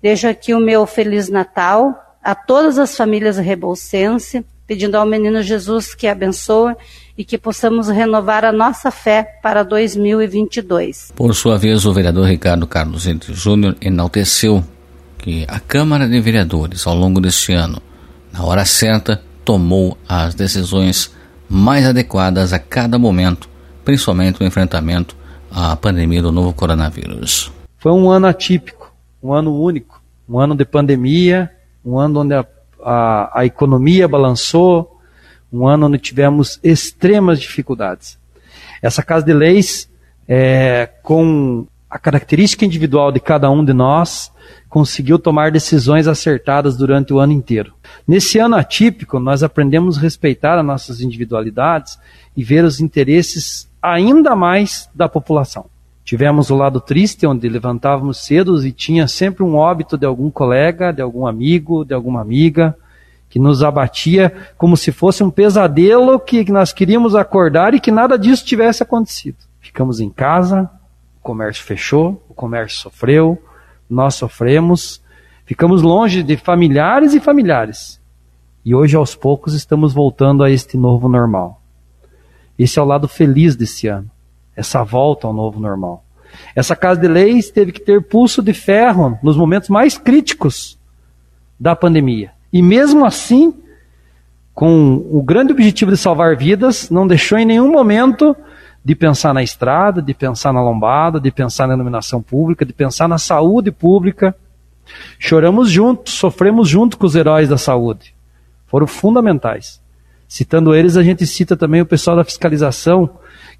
Deixo 0.00 0.28
aqui 0.28 0.54
o 0.54 0.60
meu 0.60 0.86
Feliz 0.86 1.28
Natal 1.28 2.18
a 2.22 2.34
todas 2.34 2.78
as 2.78 2.96
famílias 2.96 3.38
rebolsense, 3.38 4.44
pedindo 4.66 4.96
ao 4.96 5.06
menino 5.06 5.42
Jesus 5.42 5.94
que 5.94 6.08
abençoe 6.08 6.74
e 7.16 7.24
que 7.24 7.38
possamos 7.38 7.88
renovar 7.88 8.44
a 8.44 8.52
nossa 8.52 8.90
fé 8.90 9.38
para 9.42 9.62
2022. 9.62 11.12
Por 11.14 11.34
sua 11.34 11.56
vez, 11.56 11.86
o 11.86 11.92
vereador 11.92 12.26
Ricardo 12.26 12.66
Carlos 12.66 13.06
Entre 13.06 13.32
Júnior 13.32 13.76
enalteceu 13.80 14.62
que 15.26 15.44
a 15.48 15.58
Câmara 15.58 16.08
de 16.08 16.20
Vereadores, 16.20 16.86
ao 16.86 16.94
longo 16.94 17.20
deste 17.20 17.52
ano, 17.52 17.82
na 18.32 18.44
hora 18.44 18.64
certa, 18.64 19.20
tomou 19.44 19.98
as 20.08 20.36
decisões 20.36 21.12
mais 21.50 21.84
adequadas 21.84 22.52
a 22.52 22.60
cada 22.60 22.96
momento, 22.96 23.48
principalmente 23.84 24.40
no 24.40 24.46
enfrentamento 24.46 25.16
à 25.50 25.74
pandemia 25.74 26.22
do 26.22 26.30
novo 26.30 26.52
coronavírus. 26.52 27.50
Foi 27.76 27.90
um 27.90 28.08
ano 28.08 28.28
atípico, 28.28 28.94
um 29.20 29.32
ano 29.32 29.60
único, 29.60 30.00
um 30.28 30.38
ano 30.38 30.54
de 30.54 30.64
pandemia, 30.64 31.50
um 31.84 31.98
ano 31.98 32.20
onde 32.20 32.34
a, 32.34 32.46
a, 32.84 33.40
a 33.40 33.44
economia 33.44 34.06
balançou, 34.06 34.96
um 35.52 35.66
ano 35.66 35.88
onde 35.88 35.98
tivemos 35.98 36.60
extremas 36.62 37.40
dificuldades. 37.40 38.16
Essa 38.80 39.02
Casa 39.02 39.26
de 39.26 39.34
Leis, 39.34 39.90
é, 40.28 40.88
com 41.02 41.66
a 41.90 41.98
característica 41.98 42.64
individual 42.64 43.10
de 43.10 43.18
cada 43.18 43.50
um 43.50 43.64
de 43.64 43.72
nós, 43.72 44.30
conseguiu 44.76 45.18
tomar 45.18 45.50
decisões 45.50 46.06
acertadas 46.06 46.76
durante 46.76 47.10
o 47.10 47.18
ano 47.18 47.32
inteiro. 47.32 47.72
Nesse 48.06 48.38
ano 48.38 48.56
atípico, 48.56 49.18
nós 49.18 49.42
aprendemos 49.42 49.96
a 49.96 50.02
respeitar 50.02 50.58
as 50.58 50.66
nossas 50.66 51.00
individualidades 51.00 51.98
e 52.36 52.44
ver 52.44 52.62
os 52.62 52.78
interesses 52.78 53.70
ainda 53.80 54.36
mais 54.36 54.86
da 54.94 55.08
população. 55.08 55.64
Tivemos 56.04 56.50
o 56.50 56.56
lado 56.56 56.78
triste, 56.78 57.26
onde 57.26 57.48
levantávamos 57.48 58.18
cedo 58.18 58.62
e 58.66 58.70
tinha 58.70 59.08
sempre 59.08 59.42
um 59.42 59.56
óbito 59.56 59.96
de 59.96 60.04
algum 60.04 60.30
colega, 60.30 60.92
de 60.92 61.00
algum 61.00 61.26
amigo, 61.26 61.82
de 61.82 61.94
alguma 61.94 62.20
amiga, 62.20 62.76
que 63.30 63.38
nos 63.38 63.62
abatia 63.62 64.30
como 64.58 64.76
se 64.76 64.92
fosse 64.92 65.24
um 65.24 65.30
pesadelo 65.30 66.20
que 66.20 66.52
nós 66.52 66.74
queríamos 66.74 67.14
acordar 67.14 67.72
e 67.72 67.80
que 67.80 67.90
nada 67.90 68.18
disso 68.18 68.44
tivesse 68.44 68.82
acontecido. 68.82 69.38
Ficamos 69.58 70.00
em 70.00 70.10
casa, 70.10 70.70
o 71.18 71.22
comércio 71.22 71.64
fechou, 71.64 72.22
o 72.28 72.34
comércio 72.34 72.78
sofreu, 72.78 73.42
nós 73.88 74.14
sofremos, 74.14 75.02
ficamos 75.44 75.82
longe 75.82 76.22
de 76.22 76.36
familiares 76.36 77.14
e 77.14 77.20
familiares. 77.20 78.00
E 78.64 78.74
hoje, 78.74 78.96
aos 78.96 79.14
poucos, 79.14 79.54
estamos 79.54 79.92
voltando 79.92 80.42
a 80.42 80.50
este 80.50 80.76
novo 80.76 81.08
normal. 81.08 81.62
Esse 82.58 82.78
é 82.78 82.82
o 82.82 82.86
lado 82.86 83.06
feliz 83.06 83.54
desse 83.54 83.86
ano 83.86 84.10
essa 84.56 84.82
volta 84.82 85.26
ao 85.26 85.34
novo 85.34 85.60
normal. 85.60 86.02
Essa 86.54 86.74
Casa 86.74 86.98
de 86.98 87.06
Leis 87.06 87.50
teve 87.50 87.70
que 87.70 87.80
ter 87.80 88.02
pulso 88.02 88.42
de 88.42 88.54
ferro 88.54 89.18
nos 89.22 89.36
momentos 89.36 89.68
mais 89.68 89.98
críticos 89.98 90.78
da 91.60 91.76
pandemia. 91.76 92.32
E 92.52 92.62
mesmo 92.62 93.04
assim, 93.04 93.54
com 94.54 95.06
o 95.10 95.22
grande 95.22 95.52
objetivo 95.52 95.90
de 95.90 95.96
salvar 95.98 96.34
vidas, 96.36 96.88
não 96.88 97.06
deixou 97.06 97.38
em 97.38 97.44
nenhum 97.44 97.70
momento 97.70 98.34
de 98.86 98.94
pensar 98.94 99.34
na 99.34 99.42
estrada, 99.42 100.00
de 100.00 100.14
pensar 100.14 100.52
na 100.52 100.62
lombada, 100.62 101.18
de 101.18 101.32
pensar 101.32 101.66
na 101.66 101.74
iluminação 101.74 102.22
pública, 102.22 102.64
de 102.64 102.72
pensar 102.72 103.08
na 103.08 103.18
saúde 103.18 103.72
pública. 103.72 104.32
Choramos 105.18 105.68
juntos, 105.68 106.14
sofremos 106.14 106.68
junto 106.68 106.96
com 106.96 107.04
os 107.04 107.16
heróis 107.16 107.48
da 107.48 107.58
saúde. 107.58 108.14
Foram 108.68 108.86
fundamentais. 108.86 109.82
Citando 110.28 110.72
eles, 110.72 110.96
a 110.96 111.02
gente 111.02 111.26
cita 111.26 111.56
também 111.56 111.80
o 111.80 111.86
pessoal 111.86 112.16
da 112.16 112.22
fiscalização, 112.22 113.10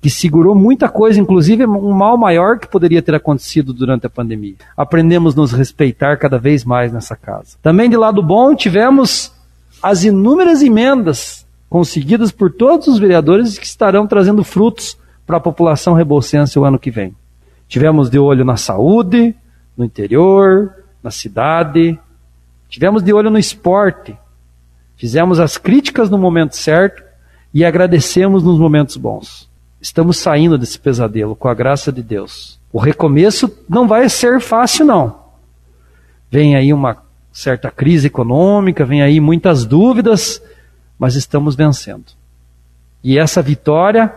que 0.00 0.08
segurou 0.08 0.54
muita 0.54 0.88
coisa, 0.88 1.18
inclusive 1.18 1.66
um 1.66 1.90
mal 1.90 2.16
maior 2.16 2.60
que 2.60 2.68
poderia 2.68 3.02
ter 3.02 3.16
acontecido 3.16 3.72
durante 3.72 4.06
a 4.06 4.10
pandemia. 4.10 4.54
Aprendemos 4.76 5.34
a 5.34 5.40
nos 5.40 5.50
respeitar 5.50 6.18
cada 6.18 6.38
vez 6.38 6.64
mais 6.64 6.92
nessa 6.92 7.16
casa. 7.16 7.56
Também 7.60 7.90
de 7.90 7.96
lado 7.96 8.22
bom, 8.22 8.54
tivemos 8.54 9.32
as 9.82 10.04
inúmeras 10.04 10.62
emendas 10.62 11.44
conseguidas 11.68 12.30
por 12.30 12.52
todos 12.52 12.86
os 12.86 13.00
vereadores 13.00 13.58
que 13.58 13.66
estarão 13.66 14.06
trazendo 14.06 14.44
frutos 14.44 14.96
para 15.26 15.38
a 15.38 15.40
população 15.40 15.94
rebolsense 15.94 16.58
o 16.58 16.64
ano 16.64 16.78
que 16.78 16.90
vem. 16.90 17.14
Tivemos 17.68 18.08
de 18.08 18.18
olho 18.18 18.44
na 18.44 18.56
saúde, 18.56 19.34
no 19.76 19.84
interior, 19.84 20.72
na 21.02 21.10
cidade, 21.10 21.98
tivemos 22.68 23.02
de 23.02 23.12
olho 23.12 23.30
no 23.30 23.38
esporte, 23.38 24.16
fizemos 24.96 25.40
as 25.40 25.58
críticas 25.58 26.08
no 26.08 26.16
momento 26.16 26.56
certo 26.56 27.02
e 27.52 27.64
agradecemos 27.64 28.42
nos 28.42 28.58
momentos 28.58 28.96
bons. 28.96 29.48
Estamos 29.80 30.16
saindo 30.16 30.56
desse 30.56 30.78
pesadelo 30.78 31.36
com 31.36 31.48
a 31.48 31.54
graça 31.54 31.92
de 31.92 32.02
Deus. 32.02 32.58
O 32.72 32.78
recomeço 32.78 33.52
não 33.68 33.86
vai 33.86 34.08
ser 34.08 34.40
fácil, 34.40 34.86
não. 34.86 35.18
Vem 36.30 36.56
aí 36.56 36.72
uma 36.72 36.98
certa 37.32 37.70
crise 37.70 38.06
econômica, 38.06 38.84
vem 38.84 39.02
aí 39.02 39.20
muitas 39.20 39.64
dúvidas, 39.64 40.42
mas 40.98 41.14
estamos 41.14 41.54
vencendo. 41.54 42.04
E 43.02 43.18
essa 43.18 43.42
vitória 43.42 44.12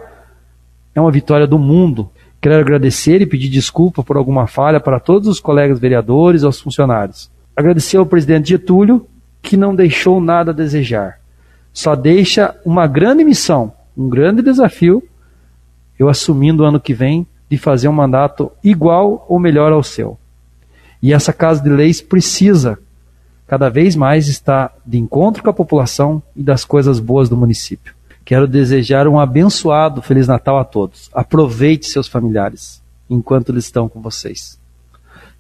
é 0.94 1.02
uma 1.02 1.12
vitória 1.12 1.48
do 1.48 1.60
mundo. 1.60 2.10
Quero 2.42 2.60
agradecer 2.60 3.22
e 3.22 3.26
pedir 3.26 3.50
desculpa 3.50 4.04
por 4.04 4.18
alguma 4.18 4.48
falha 4.48 4.80
para 4.80 5.00
todos 5.00 5.28
os 5.28 5.40
colegas 5.40 5.80
vereadores 5.80 6.44
aos 6.44 6.60
funcionários. 6.60 7.30
Agradecer 7.56 7.98
ao 7.98 8.06
presidente 8.06 8.50
Getúlio, 8.50 9.06
que 9.42 9.58
não 9.58 9.76
deixou 9.76 10.22
nada 10.22 10.52
a 10.52 10.54
desejar. 10.54 11.20
Só 11.74 11.96
deixa 11.96 12.56
uma 12.66 12.88
grande 12.88 13.24
missão, 13.24 13.74
um 13.98 14.10
grande 14.10 14.42
desafio 14.42 15.04
eu 16.00 16.08
assumindo 16.08 16.64
ano 16.64 16.80
que 16.80 16.94
vem 16.94 17.28
de 17.50 17.58
fazer 17.58 17.90
um 17.90 17.94
mandato 17.94 18.50
igual 18.64 19.26
ou 19.28 19.38
melhor 19.38 19.74
ao 19.74 19.84
seu. 19.84 20.18
E 21.02 21.14
essa 21.14 21.34
Casa 21.34 21.62
de 21.62 21.70
Leis 21.70 22.02
precisa 22.02 22.80
cada 23.46 23.68
vez 23.68 23.96
mais 23.96 24.28
estar 24.28 24.74
de 24.86 24.98
encontro 24.98 25.44
com 25.44 25.50
a 25.50 25.54
população 25.54 26.24
e 26.36 26.42
das 26.42 26.64
coisas 26.64 27.00
boas 27.00 27.28
do 27.28 27.36
município. 27.36 27.94
Quero 28.30 28.48
desejar 28.48 29.08
um 29.08 29.18
abençoado 29.18 30.04
Feliz 30.04 30.28
Natal 30.28 30.60
a 30.60 30.64
todos. 30.64 31.10
Aproveite 31.12 31.88
seus 31.88 32.08
familiares 32.08 32.80
enquanto 33.10 33.52
eles 33.52 33.66
estão 33.66 33.90
com 33.90 34.00
vocês. 34.04 34.60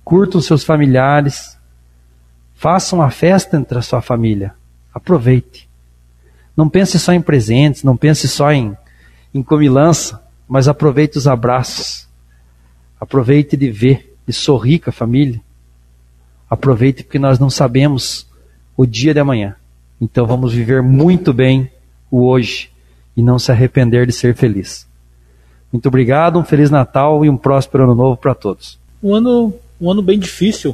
Curtam 0.03 0.41
seus 0.41 0.63
familiares. 0.63 1.55
Façam 2.55 2.97
uma 2.97 3.11
festa 3.11 3.55
entre 3.57 3.77
a 3.77 3.83
sua 3.83 4.01
família. 4.01 4.55
Aproveite. 4.91 5.69
Não 6.57 6.67
pense 6.67 6.97
só 6.97 7.13
em 7.13 7.21
presentes, 7.21 7.83
não 7.83 7.95
pense 7.95 8.27
só 8.27 8.51
em, 8.51 8.75
em 9.35 9.43
comilança 9.43 10.19
mas 10.47 10.67
aproveite 10.67 11.15
os 11.15 11.27
abraços. 11.27 12.07
Aproveite 12.99 13.55
de 13.55 13.69
ver, 13.69 14.17
de 14.25 14.33
sorrir 14.33 14.79
com 14.79 14.89
a 14.89 14.93
família. 14.93 15.39
Aproveite 16.49 17.03
porque 17.03 17.19
nós 17.19 17.37
não 17.37 17.51
sabemos 17.51 18.27
o 18.75 18.83
dia 18.83 19.13
de 19.13 19.19
amanhã. 19.19 19.55
Então 20.01 20.25
vamos 20.25 20.53
viver 20.53 20.81
muito 20.81 21.31
bem 21.31 21.71
o 22.09 22.25
hoje 22.25 22.71
e 23.19 23.21
não 23.21 23.37
se 23.37 23.51
arrepender 23.51 24.07
de 24.07 24.13
ser 24.13 24.33
feliz. 24.33 24.87
Muito 25.73 25.89
obrigado, 25.89 26.39
um 26.39 26.43
Feliz 26.45 26.71
Natal 26.71 27.25
e 27.25 27.29
um 27.29 27.35
próspero 27.35 27.83
Ano 27.83 27.93
Novo 27.93 28.15
para 28.15 28.33
todos. 28.33 28.79
Um 29.03 29.13
ano, 29.13 29.53
um 29.79 29.91
ano 29.91 30.01
bem 30.01 30.17
difícil, 30.17 30.73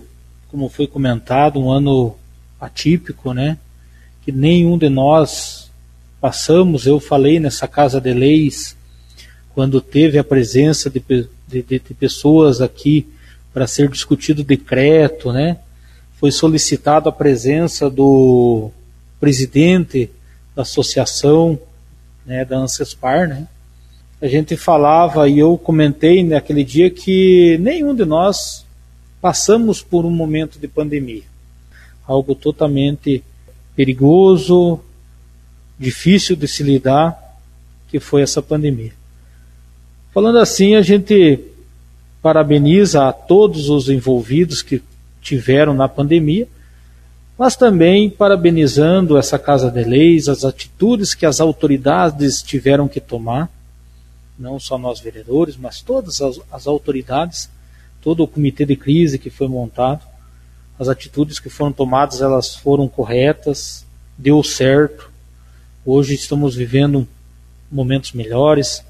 como 0.51 0.69
foi 0.69 0.85
comentado, 0.85 1.59
um 1.59 1.71
ano 1.71 2.15
atípico, 2.61 3.33
né? 3.33 3.57
Que 4.21 4.31
nenhum 4.31 4.77
de 4.77 4.89
nós 4.89 5.71
passamos. 6.21 6.85
Eu 6.85 6.99
falei 6.99 7.39
nessa 7.39 7.67
Casa 7.67 7.99
de 7.99 8.13
Leis, 8.13 8.77
quando 9.55 9.81
teve 9.81 10.19
a 10.19 10.23
presença 10.23 10.87
de, 10.87 11.03
de, 11.47 11.63
de 11.63 11.93
pessoas 11.99 12.61
aqui 12.61 13.07
para 13.51 13.65
ser 13.65 13.89
discutido 13.89 14.43
o 14.43 14.45
decreto, 14.45 15.33
né? 15.33 15.57
Foi 16.19 16.31
solicitado 16.31 17.09
a 17.09 17.11
presença 17.11 17.89
do 17.89 18.69
presidente 19.19 20.11
da 20.55 20.61
associação, 20.61 21.59
né, 22.25 22.43
da 22.43 22.57
Ancespar, 22.57 23.27
né? 23.27 23.47
A 24.21 24.27
gente 24.27 24.55
falava 24.55 25.27
e 25.29 25.39
eu 25.39 25.57
comentei 25.57 26.23
naquele 26.23 26.63
dia 26.63 26.89
que 26.89 27.57
nenhum 27.59 27.93
de 27.93 28.05
nós 28.05 28.65
passamos 29.21 29.81
por 29.81 30.05
um 30.05 30.09
momento 30.09 30.57
de 30.57 30.67
pandemia. 30.67 31.23
Algo 32.07 32.33
totalmente 32.33 33.23
perigoso, 33.75 34.79
difícil 35.77 36.35
de 36.35 36.47
se 36.47 36.63
lidar, 36.63 37.19
que 37.89 37.99
foi 37.99 38.21
essa 38.21 38.41
pandemia. 38.41 38.93
Falando 40.13 40.39
assim, 40.39 40.75
a 40.75 40.81
gente 40.81 41.39
parabeniza 42.21 43.07
a 43.07 43.13
todos 43.13 43.69
os 43.69 43.89
envolvidos 43.89 44.61
que 44.61 44.81
tiveram 45.21 45.73
na 45.73 45.89
pandemia, 45.89 46.47
mas 47.37 47.55
também 47.55 48.09
parabenizando 48.09 49.17
essa 49.17 49.37
Casa 49.37 49.69
de 49.69 49.83
Leis, 49.83 50.29
as 50.29 50.45
atitudes 50.45 51.13
que 51.13 51.25
as 51.25 51.41
autoridades 51.41 52.41
tiveram 52.41 52.87
que 52.87 53.01
tomar, 53.01 53.49
não 54.39 54.59
só 54.59 54.77
nós 54.77 54.99
vereadores, 54.99 55.57
mas 55.57 55.81
todas 55.81 56.21
as, 56.21 56.39
as 56.51 56.67
autoridades, 56.67 57.49
todo 58.01 58.23
o 58.23 58.27
comitê 58.27 58.65
de 58.65 58.75
crise 58.75 59.19
que 59.19 59.29
foi 59.29 59.47
montado, 59.47 60.01
as 60.79 60.89
atitudes 60.89 61.39
que 61.39 61.49
foram 61.49 61.71
tomadas, 61.71 62.21
elas 62.21 62.55
foram 62.55 62.87
corretas, 62.87 63.85
deu 64.17 64.43
certo. 64.43 65.09
Hoje 65.85 66.13
estamos 66.13 66.55
vivendo 66.55 67.07
momentos 67.71 68.11
melhores. 68.11 68.83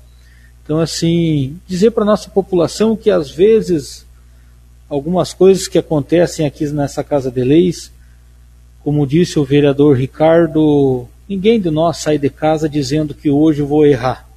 Então, 0.63 0.79
assim, 0.79 1.59
dizer 1.67 1.91
para 1.91 2.03
a 2.03 2.07
nossa 2.07 2.29
população 2.29 2.95
que 2.95 3.11
às 3.11 3.29
vezes 3.29 4.05
algumas 4.89 5.33
coisas 5.33 5.67
que 5.67 5.77
acontecem 5.77 6.45
aqui 6.45 6.65
nessa 6.67 7.03
Casa 7.03 7.29
de 7.29 7.43
Leis, 7.43 7.91
como 8.85 9.07
disse 9.07 9.39
o 9.39 9.43
vereador 9.43 9.97
Ricardo, 9.97 11.07
ninguém 11.27 11.59
de 11.59 11.71
nós 11.71 11.97
sai 11.97 12.19
de 12.19 12.29
casa 12.29 12.69
dizendo 12.69 13.15
que 13.15 13.31
hoje 13.31 13.63
vou 13.63 13.83
errar. 13.83 14.29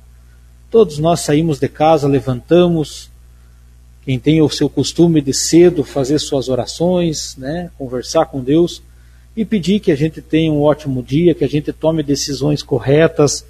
Todos 0.70 0.98
nós 0.98 1.20
saímos 1.20 1.58
de 1.58 1.68
casa, 1.68 2.08
levantamos, 2.08 3.10
quem 4.06 4.18
tem 4.18 4.40
o 4.40 4.48
seu 4.48 4.70
costume 4.70 5.20
de 5.20 5.34
cedo 5.34 5.84
fazer 5.84 6.18
suas 6.18 6.48
orações, 6.48 7.36
né, 7.36 7.70
conversar 7.76 8.24
com 8.24 8.42
Deus 8.42 8.80
e 9.36 9.44
pedir 9.44 9.80
que 9.80 9.92
a 9.92 9.94
gente 9.94 10.22
tenha 10.22 10.50
um 10.50 10.62
ótimo 10.62 11.02
dia, 11.02 11.34
que 11.34 11.44
a 11.44 11.48
gente 11.48 11.70
tome 11.70 12.02
decisões 12.02 12.62
corretas, 12.62 13.44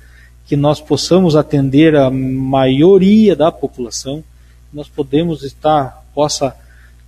que 0.48 0.56
nós 0.56 0.80
possamos 0.80 1.36
atender 1.36 1.94
a 1.94 2.10
maioria 2.10 3.36
da 3.36 3.52
população, 3.52 4.24
nós 4.72 4.88
podemos 4.88 5.44
estar 5.44 6.04
possa 6.12 6.56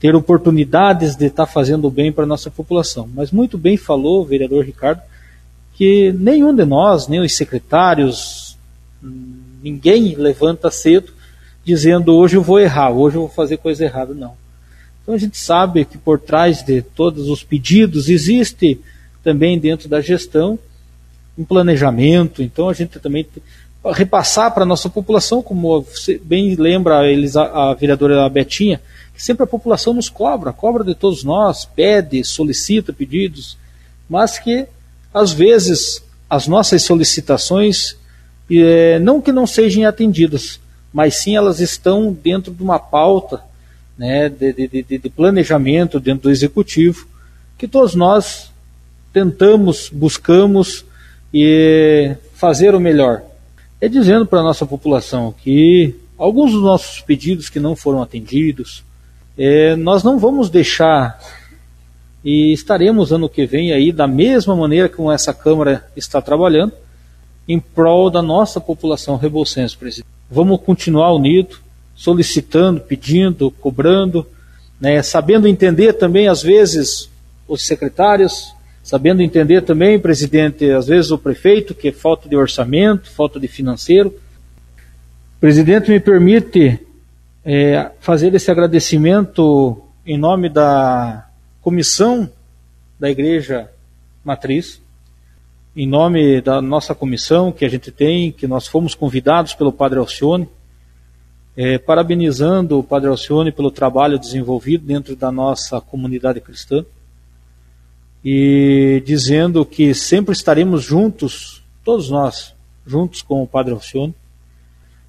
ter 0.01 0.17
oportunidades 0.17 1.15
de 1.15 1.27
estar 1.27 1.47
fazendo 1.47 1.91
bem 1.91 2.11
para 2.11 2.25
a 2.25 2.27
nossa 2.27 2.51
população. 2.51 3.09
Mas 3.15 3.31
muito 3.31 3.59
bem 3.59 3.77
falou 3.77 4.23
o 4.23 4.25
vereador 4.25 4.65
Ricardo 4.65 5.03
que 5.75 6.13
nenhum 6.13 6.55
de 6.55 6.65
nós, 6.65 7.09
nem 7.09 7.21
os 7.21 7.35
secretários, 7.35 8.55
ninguém 9.63 10.15
levanta 10.15 10.71
cedo 10.71 11.13
dizendo 11.65 12.15
hoje 12.15 12.37
eu 12.37 12.43
vou 12.43 12.61
errar, 12.61 12.91
hoje 12.91 13.17
eu 13.17 13.23
vou 13.23 13.31
fazer 13.31 13.57
coisa 13.57 13.85
errada, 13.85 14.13
não. 14.13 14.35
Então 15.03 15.15
a 15.15 15.19
gente 15.19 15.39
sabe 15.39 15.85
que 15.85 15.97
por 15.97 16.19
trás 16.19 16.63
de 16.63 16.83
todos 16.83 17.29
os 17.29 17.43
pedidos 17.43 18.09
existe 18.09 18.79
também 19.23 19.59
dentro 19.59 19.89
da 19.89 20.01
gestão 20.01 20.59
um 21.39 21.45
planejamento, 21.45 22.43
então 22.43 22.69
a 22.69 22.75
gente 22.75 22.99
também 22.99 23.27
repassar 23.85 24.53
para 24.53 24.65
a 24.65 24.67
nossa 24.67 24.91
população, 24.91 25.43
como 25.43 25.87
bem 26.23 26.55
lembra 26.55 27.07
eles, 27.11 27.37
a, 27.37 27.71
a 27.71 27.75
vereadora 27.75 28.29
Betinha, 28.29 28.81
que 29.15 29.23
sempre 29.23 29.45
a 29.45 29.47
população 29.47 29.95
nos 29.95 30.09
cobra, 30.09 30.53
cobra 30.53 30.85
de 30.85 30.95
todos 30.95 31.25
nós, 31.25 31.65
pede, 31.65 32.23
solicita 32.23 32.93
pedidos, 32.93 33.57
mas 34.09 34.39
que 34.39 34.67
às 35.15 35.33
vezes 35.33 36.03
as 36.29 36.47
nossas 36.47 36.83
solicitações, 36.83 37.97
é, 38.51 38.99
não 38.99 39.21
que 39.21 39.33
não 39.33 39.47
sejam 39.47 39.87
atendidas, 39.87 40.61
mas 40.93 41.17
sim 41.17 41.37
elas 41.37 41.61
estão 41.61 42.13
dentro 42.13 42.53
de 42.53 42.63
uma 42.63 42.79
pauta 42.79 43.41
né, 43.97 44.29
de, 44.29 44.53
de, 44.53 44.69
de, 44.69 44.99
de 44.99 45.11
planejamento 45.11 45.99
dentro 45.99 46.25
do 46.25 46.31
executivo, 46.31 47.07
que 47.57 47.67
todos 47.67 47.95
nós 47.95 48.51
tentamos, 49.13 49.91
buscamos 49.93 50.85
e 51.33 52.15
fazer 52.35 52.75
o 52.75 52.81
melhor. 52.81 53.30
É 53.81 53.89
dizendo 53.89 54.27
para 54.27 54.41
a 54.41 54.43
nossa 54.43 54.67
população 54.67 55.35
que 55.43 55.95
alguns 56.19 56.53
dos 56.53 56.63
nossos 56.63 57.01
pedidos 57.01 57.49
que 57.49 57.59
não 57.59 57.75
foram 57.75 58.03
atendidos, 58.03 58.85
é, 59.39 59.75
nós 59.75 60.05
não 60.05 60.19
vamos 60.19 60.51
deixar 60.51 61.19
e 62.23 62.53
estaremos 62.53 63.11
ano 63.11 63.29
que 63.29 63.47
vem 63.47 63.73
aí 63.73 63.91
da 63.91 64.07
mesma 64.07 64.55
maneira 64.55 64.89
como 64.89 65.11
essa 65.11 65.33
Câmara 65.33 65.87
está 65.97 66.21
trabalhando 66.21 66.75
em 67.49 67.59
prol 67.59 68.11
da 68.11 68.21
nossa 68.21 68.61
população 68.61 69.17
rebolsense, 69.17 69.77
presidente. 69.77 70.07
Vamos 70.31 70.61
continuar 70.61 71.13
unidos, 71.15 71.59
solicitando, 71.97 72.81
pedindo, 72.81 73.51
cobrando, 73.51 74.27
né, 74.79 75.03
sabendo 75.03 75.49
entender 75.49 75.95
também 75.95 76.29
às 76.29 76.43
vezes 76.43 77.09
os 77.49 77.63
secretários, 77.65 78.55
sabendo 78.91 79.23
entender 79.23 79.61
também, 79.61 80.01
presidente, 80.01 80.69
às 80.69 80.89
vezes 80.89 81.13
o 81.13 81.17
prefeito, 81.17 81.77
que 81.77 81.87
é 81.87 81.93
falta 81.93 82.29
de 82.29 82.35
orçamento, 82.35 83.09
falta 83.09 83.39
de 83.39 83.47
financeiro. 83.47 84.13
Presidente, 85.39 85.93
me 85.93 86.01
permite 86.01 86.77
é, 87.45 87.93
fazer 88.01 88.35
esse 88.35 88.51
agradecimento 88.51 89.81
em 90.05 90.19
nome 90.19 90.49
da 90.49 91.25
comissão 91.63 92.29
da 92.99 93.09
Igreja 93.09 93.71
Matriz, 94.25 94.83
em 95.77 95.87
nome 95.87 96.41
da 96.41 96.61
nossa 96.61 96.93
comissão 96.93 97.53
que 97.53 97.65
a 97.65 97.69
gente 97.69 97.93
tem, 97.93 98.33
que 98.33 98.49
nós 98.49 98.67
fomos 98.67 98.93
convidados 98.93 99.55
pelo 99.55 99.73
Padre 99.73 100.01
Alcione, 100.01 100.49
é, 101.57 101.79
parabenizando 101.79 102.81
o 102.81 102.83
Padre 102.83 103.09
Alcione 103.09 103.53
pelo 103.53 103.71
trabalho 103.71 104.19
desenvolvido 104.19 104.85
dentro 104.85 105.15
da 105.15 105.31
nossa 105.31 105.81
comunidade 105.81 106.41
cristã 106.41 106.85
e 108.25 109.03
dizendo 109.05 109.65
que 109.65 109.95
sempre 109.95 110.33
estaremos 110.33 110.83
juntos, 110.83 111.63
todos 111.85 112.11
nós, 112.11 112.55
juntos 112.87 113.23
com 113.23 113.43
o 113.43 113.47
Padre 113.47 113.73
Alcione, 113.73 114.15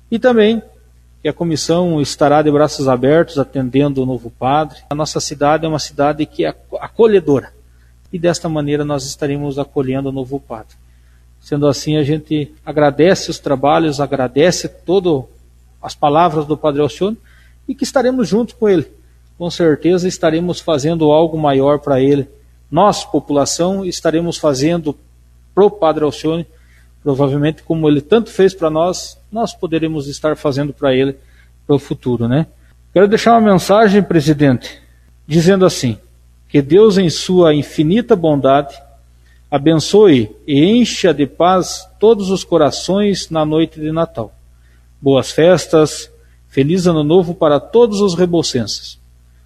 e 0.10 0.17
também 0.17 0.62
que 1.21 1.30
a 1.30 1.34
comissão 1.34 2.02
estará 2.02 2.41
de 2.41 2.52
braços 2.52 2.88
abertos 2.88 3.38
atendendo 3.38 4.02
o 4.02 4.06
novo 4.06 4.32
padre. 4.32 4.80
A 4.89 4.95
nossa 4.95 5.19
cidade 5.19 5.65
é 5.65 5.69
uma 5.69 5.78
cidade 5.78 6.26
que 6.26 6.43
é 6.43 6.56
acolhedora 6.80 7.54
e 8.12 8.19
desta 8.19 8.50
maneira 8.50 8.84
nós 8.84 9.06
estaremos 9.06 9.58
acolhendo 9.58 10.10
o 10.10 10.12
novo 10.12 10.39
padre. 10.39 10.76
Sendo 11.39 11.67
assim, 11.67 11.97
a 11.97 12.04
gente 12.04 12.54
agradece 12.65 13.32
os 13.32 13.39
trabalhos, 13.39 14.00
agradece 14.00 14.67
todas 14.67 15.24
as 15.82 15.95
palavras 15.95 16.45
do 16.45 16.58
Padre 16.58 16.82
Alcione 16.82 17.17
e 17.67 17.74
que 17.74 17.84
estaremos 17.84 18.28
juntos 18.28 18.54
com 18.54 18.69
ele. 18.69 18.86
Com 19.38 19.50
certeza 19.50 20.08
estaremos 20.08 20.60
fazendo 20.60 21.12
algo 21.12 21.38
maior 21.38 21.80
para 21.80 22.00
ele. 22.00 22.28
Nós, 22.72 23.04
população, 23.04 23.86
estaremos 23.86 24.38
fazendo 24.38 24.98
para 25.54 25.66
o 25.66 25.70
Padre 25.70 26.06
Alcione 26.06 26.48
provavelmente 27.04 27.64
como 27.64 27.88
ele 27.90 28.02
tanto 28.02 28.30
fez 28.30 28.54
para 28.54 28.70
nós, 28.70 29.20
nós 29.32 29.54
poderemos 29.54 30.08
estar 30.08 30.36
fazendo 30.38 30.74
para 30.74 30.94
ele 30.94 31.16
para 31.66 31.76
o 31.76 31.80
futuro, 31.80 32.28
né? 32.28 32.48
Quero 32.94 33.08
deixar 33.08 33.32
uma 33.38 33.52
mensagem, 33.52 34.04
presidente, 34.04 34.80
dizendo 35.28 35.66
assim: 35.66 35.98
que 36.48 36.62
Deus, 36.62 36.98
em 36.98 37.10
sua 37.10 37.54
infinita 37.56 38.16
bondade, 38.16 38.76
abençoe 39.50 40.36
e 40.46 40.64
encha 40.64 41.14
de 41.14 41.26
paz 41.26 41.88
todos 42.00 42.30
os 42.30 42.44
corações 42.44 43.30
na 43.30 43.46
noite 43.46 43.80
de 43.80 43.92
Natal. 43.92 44.34
Boas 45.02 45.32
festas, 45.32 46.12
feliz 46.48 46.86
ano 46.86 47.04
novo 47.04 47.34
para 47.34 47.60
todos 47.60 48.02
os 48.02 48.14
rebolsenses. 48.14 49.00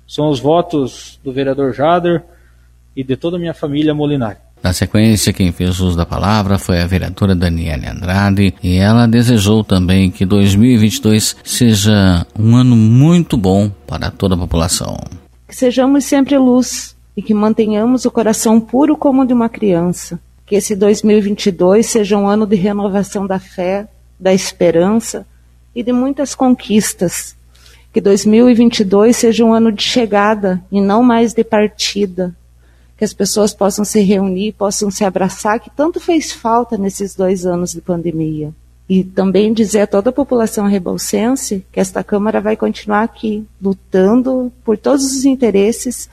São 0.07 0.29
os 0.29 0.39
votos 0.39 1.19
do 1.23 1.31
vereador 1.31 1.73
Jader 1.73 2.23
e 2.95 3.03
de 3.03 3.15
toda 3.15 3.37
a 3.37 3.39
minha 3.39 3.53
família 3.53 3.93
Molinari. 3.93 4.37
Na 4.63 4.73
sequência, 4.73 5.31
quem 5.31 5.51
fez 5.51 5.79
uso 5.79 5.95
da 5.95 6.07
palavra 6.07 6.57
foi 6.57 6.81
a 6.81 6.87
vereadora 6.87 7.35
Daniela 7.35 7.91
Andrade 7.91 8.55
e 8.63 8.77
ela 8.77 9.05
desejou 9.05 9.63
também 9.63 10.09
que 10.09 10.25
2022 10.25 11.35
seja 11.43 12.25
um 12.39 12.55
ano 12.55 12.75
muito 12.75 13.37
bom 13.37 13.69
para 13.85 14.09
toda 14.09 14.33
a 14.33 14.37
população. 14.37 14.97
Que 15.47 15.55
sejamos 15.55 16.05
sempre 16.05 16.35
luz 16.37 16.95
e 17.15 17.21
que 17.21 17.33
mantenhamos 17.33 18.05
o 18.05 18.11
coração 18.11 18.59
puro 18.59 18.97
como 18.97 19.21
o 19.21 19.25
de 19.27 19.33
uma 19.33 19.49
criança. 19.49 20.19
Que 20.45 20.55
esse 20.55 20.75
2022 20.75 21.85
seja 21.85 22.17
um 22.17 22.27
ano 22.27 22.47
de 22.47 22.55
renovação 22.55 23.27
da 23.27 23.37
fé, 23.37 23.87
da 24.19 24.33
esperança 24.33 25.27
e 25.75 25.83
de 25.83 25.93
muitas 25.93 26.33
conquistas. 26.33 27.35
Que 27.93 28.01
2022 28.01 29.15
seja 29.15 29.45
um 29.45 29.53
ano 29.53 29.71
de 29.71 29.83
chegada 29.83 30.59
e 30.71 30.81
não 30.81 31.03
mais 31.03 31.33
de 31.33 31.43
partida. 31.43 32.35
Que 32.97 33.03
as 33.03 33.13
pessoas 33.13 33.53
possam 33.53 33.83
se 33.83 33.99
reunir, 34.01 34.53
possam 34.53 34.89
se 34.89 35.03
abraçar, 35.03 35.59
que 35.59 35.69
tanto 35.69 35.99
fez 35.99 36.31
falta 36.31 36.77
nesses 36.77 37.15
dois 37.15 37.45
anos 37.45 37.71
de 37.73 37.81
pandemia. 37.81 38.53
E 38.87 39.03
também 39.03 39.51
dizer 39.51 39.81
a 39.81 39.87
toda 39.87 40.11
a 40.11 40.13
população 40.13 40.67
rebolsense 40.67 41.65
que 41.71 41.79
esta 41.79 42.03
Câmara 42.03 42.39
vai 42.39 42.55
continuar 42.55 43.03
aqui, 43.03 43.45
lutando 43.61 44.51
por 44.63 44.77
todos 44.77 45.05
os 45.05 45.25
interesses 45.25 46.09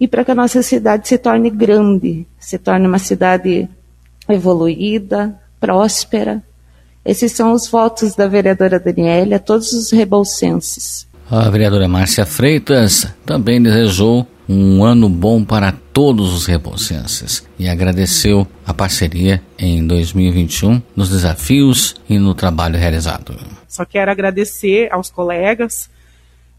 e 0.00 0.08
para 0.08 0.24
que 0.24 0.30
a 0.30 0.34
nossa 0.34 0.62
cidade 0.62 1.06
se 1.06 1.18
torne 1.18 1.50
grande, 1.50 2.26
se 2.38 2.58
torne 2.58 2.86
uma 2.86 2.98
cidade 2.98 3.68
evoluída, 4.26 5.38
próspera. 5.60 6.42
Esses 7.04 7.32
são 7.32 7.52
os 7.52 7.68
votos 7.68 8.14
da 8.14 8.26
vereadora 8.26 8.80
Daniela 8.80 9.36
a 9.36 9.38
todos 9.38 9.72
os 9.72 9.90
rebolsenses. 9.90 11.06
A 11.30 11.48
vereadora 11.48 11.86
Márcia 11.86 12.26
Freitas 12.26 13.06
também 13.24 13.62
desejou 13.62 14.26
um 14.48 14.82
ano 14.82 15.08
bom 15.08 15.44
para 15.44 15.70
todos 15.70 16.34
os 16.34 16.44
rebolsenses 16.44 17.46
e 17.56 17.68
agradeceu 17.68 18.44
a 18.66 18.74
parceria 18.74 19.40
em 19.56 19.86
2021 19.86 20.82
nos 20.96 21.08
desafios 21.08 21.94
e 22.08 22.18
no 22.18 22.34
trabalho 22.34 22.76
realizado. 22.76 23.36
Só 23.68 23.84
quero 23.84 24.10
agradecer 24.10 24.92
aos 24.92 25.08
colegas. 25.08 25.88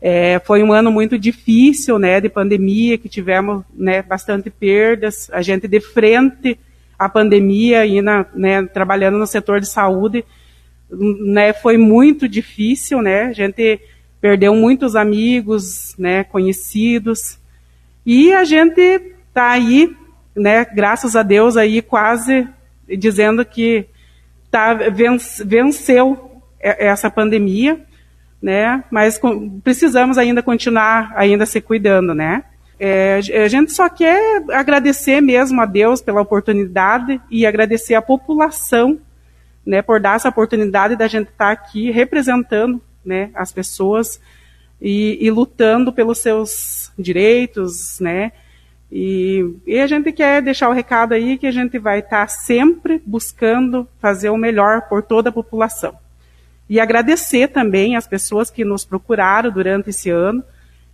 É, 0.01 0.39
foi 0.45 0.63
um 0.63 0.71
ano 0.71 0.89
muito 0.89 1.19
difícil, 1.19 1.99
né, 1.99 2.21
de 2.21 2.29
pandemia, 2.29 2.97
que 2.97 3.09
tivemos, 3.09 3.65
né, 3.75 4.01
bastante 4.01 4.49
perdas. 4.49 5.29
A 5.33 5.41
gente 5.41 5.67
de 5.67 5.81
frente 5.81 6.57
à 6.97 7.09
pandemia 7.09 7.85
e 7.85 8.01
na, 8.01 8.25
né, 8.33 8.63
trabalhando 8.67 9.17
no 9.17 9.27
setor 9.27 9.59
de 9.59 9.67
saúde, 9.67 10.23
né, 10.89 11.51
foi 11.51 11.75
muito 11.75 12.25
difícil, 12.25 13.01
né. 13.01 13.23
A 13.23 13.33
gente 13.33 13.81
perdeu 14.21 14.53
muitos 14.53 14.95
amigos, 14.95 15.95
né, 15.97 16.23
conhecidos. 16.23 17.39
E 18.05 18.31
a 18.31 18.43
gente 18.43 18.79
está 19.27 19.49
aí, 19.49 19.93
né, 20.35 20.63
graças 20.63 21.15
a 21.15 21.23
Deus, 21.23 21.57
aí 21.57 21.81
quase 21.81 22.47
dizendo 22.87 23.43
que 23.43 23.87
tá, 24.51 24.77
venceu 25.43 26.41
essa 26.59 27.09
pandemia, 27.09 27.81
né, 28.39 28.83
mas 28.91 29.19
precisamos 29.63 30.17
ainda 30.17 30.43
continuar 30.43 31.11
ainda 31.15 31.45
se 31.45 31.59
cuidando, 31.59 32.13
né. 32.13 32.43
É, 32.83 33.19
a 33.43 33.47
gente 33.47 33.71
só 33.71 33.87
quer 33.87 34.43
agradecer 34.51 35.21
mesmo 35.21 35.61
a 35.61 35.67
Deus 35.67 36.01
pela 36.01 36.21
oportunidade 36.21 37.21
e 37.29 37.45
agradecer 37.45 37.93
a 37.93 38.01
população, 38.01 38.99
né, 39.65 39.81
por 39.83 39.99
dar 39.99 40.15
essa 40.15 40.29
oportunidade 40.29 40.95
da 40.95 41.07
gente 41.07 41.29
estar 41.29 41.45
tá 41.45 41.51
aqui 41.51 41.91
representando, 41.91 42.81
né, 43.03 43.31
as 43.33 43.51
pessoas 43.51 44.19
e, 44.81 45.17
e 45.21 45.29
lutando 45.29 45.93
pelos 45.93 46.19
seus 46.19 46.91
direitos, 46.97 47.99
né? 47.99 48.31
E, 48.91 49.55
e, 49.65 49.79
a 49.79 49.87
gente 49.87 50.11
quer 50.11 50.41
deixar 50.41 50.67
o 50.67 50.73
recado 50.73 51.13
aí 51.13 51.37
que 51.37 51.47
a 51.47 51.51
gente 51.51 51.79
vai 51.79 51.99
estar 51.99 52.25
tá 52.25 52.27
sempre 52.27 53.01
buscando 53.05 53.87
fazer 54.01 54.29
o 54.29 54.37
melhor 54.37 54.81
por 54.89 55.01
toda 55.01 55.29
a 55.29 55.31
população. 55.31 55.95
E 56.69 56.77
agradecer 56.77 57.47
também 57.47 57.95
as 57.95 58.05
pessoas 58.05 58.49
que 58.49 58.65
nos 58.65 58.83
procuraram 58.83 59.49
durante 59.49 59.91
esse 59.91 60.09
ano 60.09 60.43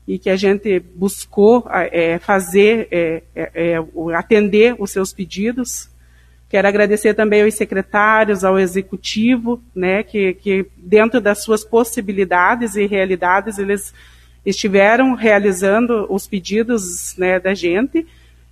e 0.07 0.19
que 0.19 0.29
a 0.29 0.35
gente 0.35 0.79
buscou 0.79 1.67
é, 1.71 2.19
fazer, 2.19 2.87
é, 2.91 3.23
é, 3.35 3.75
atender 4.15 4.75
os 4.79 4.91
seus 4.91 5.11
pedidos. 5.11 5.89
Quero 6.49 6.67
agradecer 6.67 7.13
também 7.13 7.43
aos 7.43 7.55
secretários, 7.55 8.45
ao 8.45 8.57
executivo, 8.57 9.61
né, 9.75 10.01
que, 10.01 10.33
que 10.35 10.65
dentro 10.77 11.19
das 11.19 11.43
suas 11.43 11.65
possibilidades 11.65 12.75
e 12.75 12.85
realidades 12.85 13.57
eles 13.57 13.93
estiveram 14.45 15.13
realizando 15.13 16.07
os 16.09 16.25
pedidos 16.25 17.15
né, 17.17 17.37
da 17.37 17.53
gente 17.53 18.07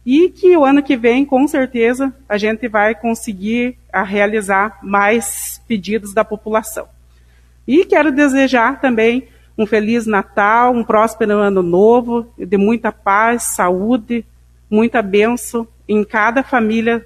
e 0.06 0.30
que 0.30 0.56
o 0.58 0.66
ano 0.66 0.84
que 0.84 0.98
vem, 0.98 1.26
com 1.26 1.48
certeza, 1.48 2.14
a 2.28 2.38
gente 2.38 2.68
vai 2.68 2.94
conseguir 2.94 3.78
a 3.92 4.04
realizar 4.04 4.78
mais 4.84 5.62
pedidos 5.66 6.14
da 6.14 6.26
população. 6.26 6.88
E 7.66 7.86
quero 7.86 8.12
desejar 8.12 8.82
também 8.82 9.30
um 9.58 9.66
feliz 9.66 10.06
Natal, 10.06 10.74
um 10.74 10.84
próspero 10.84 11.38
ano 11.38 11.64
novo, 11.64 12.28
de 12.38 12.58
muita 12.58 12.92
paz, 12.92 13.44
saúde, 13.44 14.26
muita 14.70 15.02
bênção 15.02 15.66
em 15.88 16.04
cada 16.04 16.44
família 16.44 17.04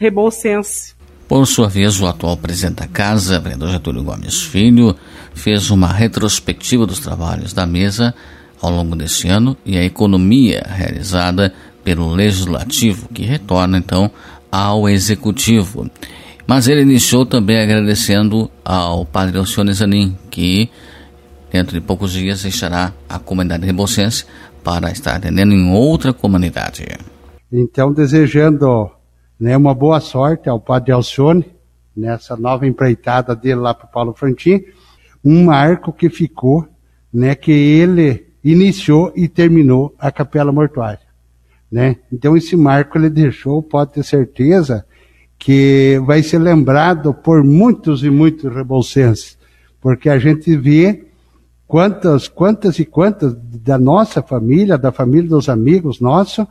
Rebolsense. 0.00 0.94
Por 1.28 1.46
sua 1.46 1.68
vez, 1.68 2.00
o 2.00 2.06
atual 2.06 2.34
presidente 2.38 2.76
da 2.76 2.88
Casa, 2.88 3.38
vereador 3.38 3.68
Getúlio 3.68 4.02
Gomes 4.02 4.42
Filho, 4.42 4.96
fez 5.34 5.70
uma 5.70 5.88
retrospectiva 5.88 6.86
dos 6.86 7.00
trabalhos 7.00 7.52
da 7.52 7.66
mesa 7.66 8.14
ao 8.62 8.70
longo 8.70 8.96
deste 8.96 9.28
ano 9.28 9.54
e 9.64 9.76
a 9.76 9.84
economia 9.84 10.62
realizada 10.66 11.52
pelo 11.84 12.14
Legislativo, 12.14 13.08
que 13.10 13.24
retorna 13.26 13.76
então 13.76 14.10
ao 14.50 14.88
Executivo. 14.88 15.90
Mas 16.46 16.66
ele 16.66 16.80
iniciou 16.80 17.26
também 17.26 17.60
agradecendo 17.60 18.50
ao 18.64 19.04
padre 19.04 19.36
Alcione 19.36 19.74
Zanin, 19.74 20.16
que 20.30 20.70
dentro 21.52 21.78
de 21.78 21.80
poucos 21.80 22.12
dias 22.12 22.42
deixará 22.42 22.92
a 23.06 23.18
comunidade 23.18 23.66
rebolsense 23.66 24.24
para 24.64 24.90
estar 24.90 25.16
atendendo 25.16 25.52
em 25.52 25.70
outra 25.72 26.12
comunidade. 26.12 26.86
Então, 27.52 27.92
desejando 27.92 28.90
né, 29.40 29.56
uma 29.56 29.74
boa 29.74 30.00
sorte 30.00 30.50
ao 30.50 30.60
Padre 30.60 30.92
Alcione, 30.92 31.46
nessa 31.96 32.36
nova 32.36 32.66
empreitada 32.66 33.34
dele 33.34 33.56
lá 33.56 33.72
para 33.72 33.86
Paulo 33.86 34.12
Frantin, 34.12 34.62
um 35.24 35.44
marco 35.44 35.92
que 35.92 36.10
ficou, 36.10 36.68
né, 37.12 37.34
que 37.34 37.50
ele 37.50 38.26
iniciou 38.44 39.10
e 39.16 39.26
terminou 39.26 39.94
a 39.98 40.12
capela 40.12 40.52
mortuária. 40.52 41.00
Né? 41.72 41.96
Então 42.12 42.36
esse 42.36 42.54
marco 42.54 42.98
ele 42.98 43.08
deixou, 43.08 43.62
pode 43.62 43.94
ter 43.94 44.04
certeza, 44.04 44.84
que 45.38 45.98
vai 46.04 46.22
ser 46.22 46.38
lembrado 46.38 47.14
por 47.14 47.42
muitos 47.42 48.04
e 48.04 48.10
muitos 48.10 48.54
rebolsenses, 48.54 49.38
porque 49.80 50.10
a 50.10 50.18
gente 50.18 50.54
vê 50.54 51.06
quantas, 51.66 52.28
quantas 52.28 52.78
e 52.78 52.84
quantas 52.84 53.34
da 53.34 53.78
nossa 53.78 54.20
família, 54.20 54.76
da 54.76 54.92
família 54.92 55.30
dos 55.30 55.48
amigos 55.48 55.98
nossos, 55.98 56.44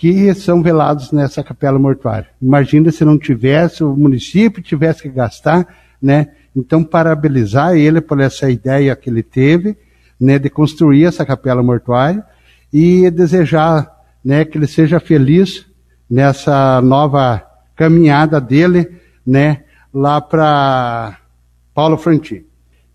que 0.00 0.32
são 0.32 0.62
velados 0.62 1.12
nessa 1.12 1.44
capela 1.44 1.78
mortuária. 1.78 2.28
Imagina 2.40 2.90
se 2.90 3.04
não 3.04 3.18
tivesse, 3.18 3.84
o 3.84 3.94
município 3.94 4.62
tivesse 4.62 5.02
que 5.02 5.10
gastar, 5.10 5.68
né? 6.00 6.28
Então, 6.56 6.82
parabenizar 6.82 7.76
ele 7.76 8.00
por 8.00 8.18
essa 8.18 8.50
ideia 8.50 8.96
que 8.96 9.10
ele 9.10 9.22
teve, 9.22 9.76
né, 10.18 10.38
de 10.38 10.48
construir 10.48 11.04
essa 11.04 11.26
capela 11.26 11.62
mortuária 11.62 12.24
e 12.72 13.10
desejar, 13.10 13.94
né, 14.24 14.42
que 14.42 14.56
ele 14.56 14.66
seja 14.66 14.98
feliz 14.98 15.66
nessa 16.08 16.80
nova 16.80 17.46
caminhada 17.76 18.40
dele, 18.40 18.88
né, 19.26 19.64
lá 19.92 20.18
para 20.18 21.18
Paulo 21.74 21.98
Frantin. 21.98 22.46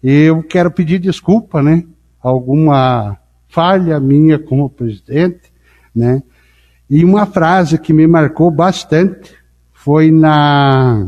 Eu 0.01 0.41
quero 0.41 0.71
pedir 0.71 0.97
desculpa, 0.97 1.61
né, 1.61 1.83
alguma 2.19 3.15
falha 3.47 3.99
minha 3.99 4.39
como 4.39 4.71
presidente, 4.71 5.53
né, 5.95 6.23
e 6.89 7.04
uma 7.04 7.26
frase 7.26 7.78
que 7.78 7.93
me 7.93 8.06
marcou 8.06 8.52
bastante 8.52 9.34
foi 9.74 10.12
na, 10.12 11.08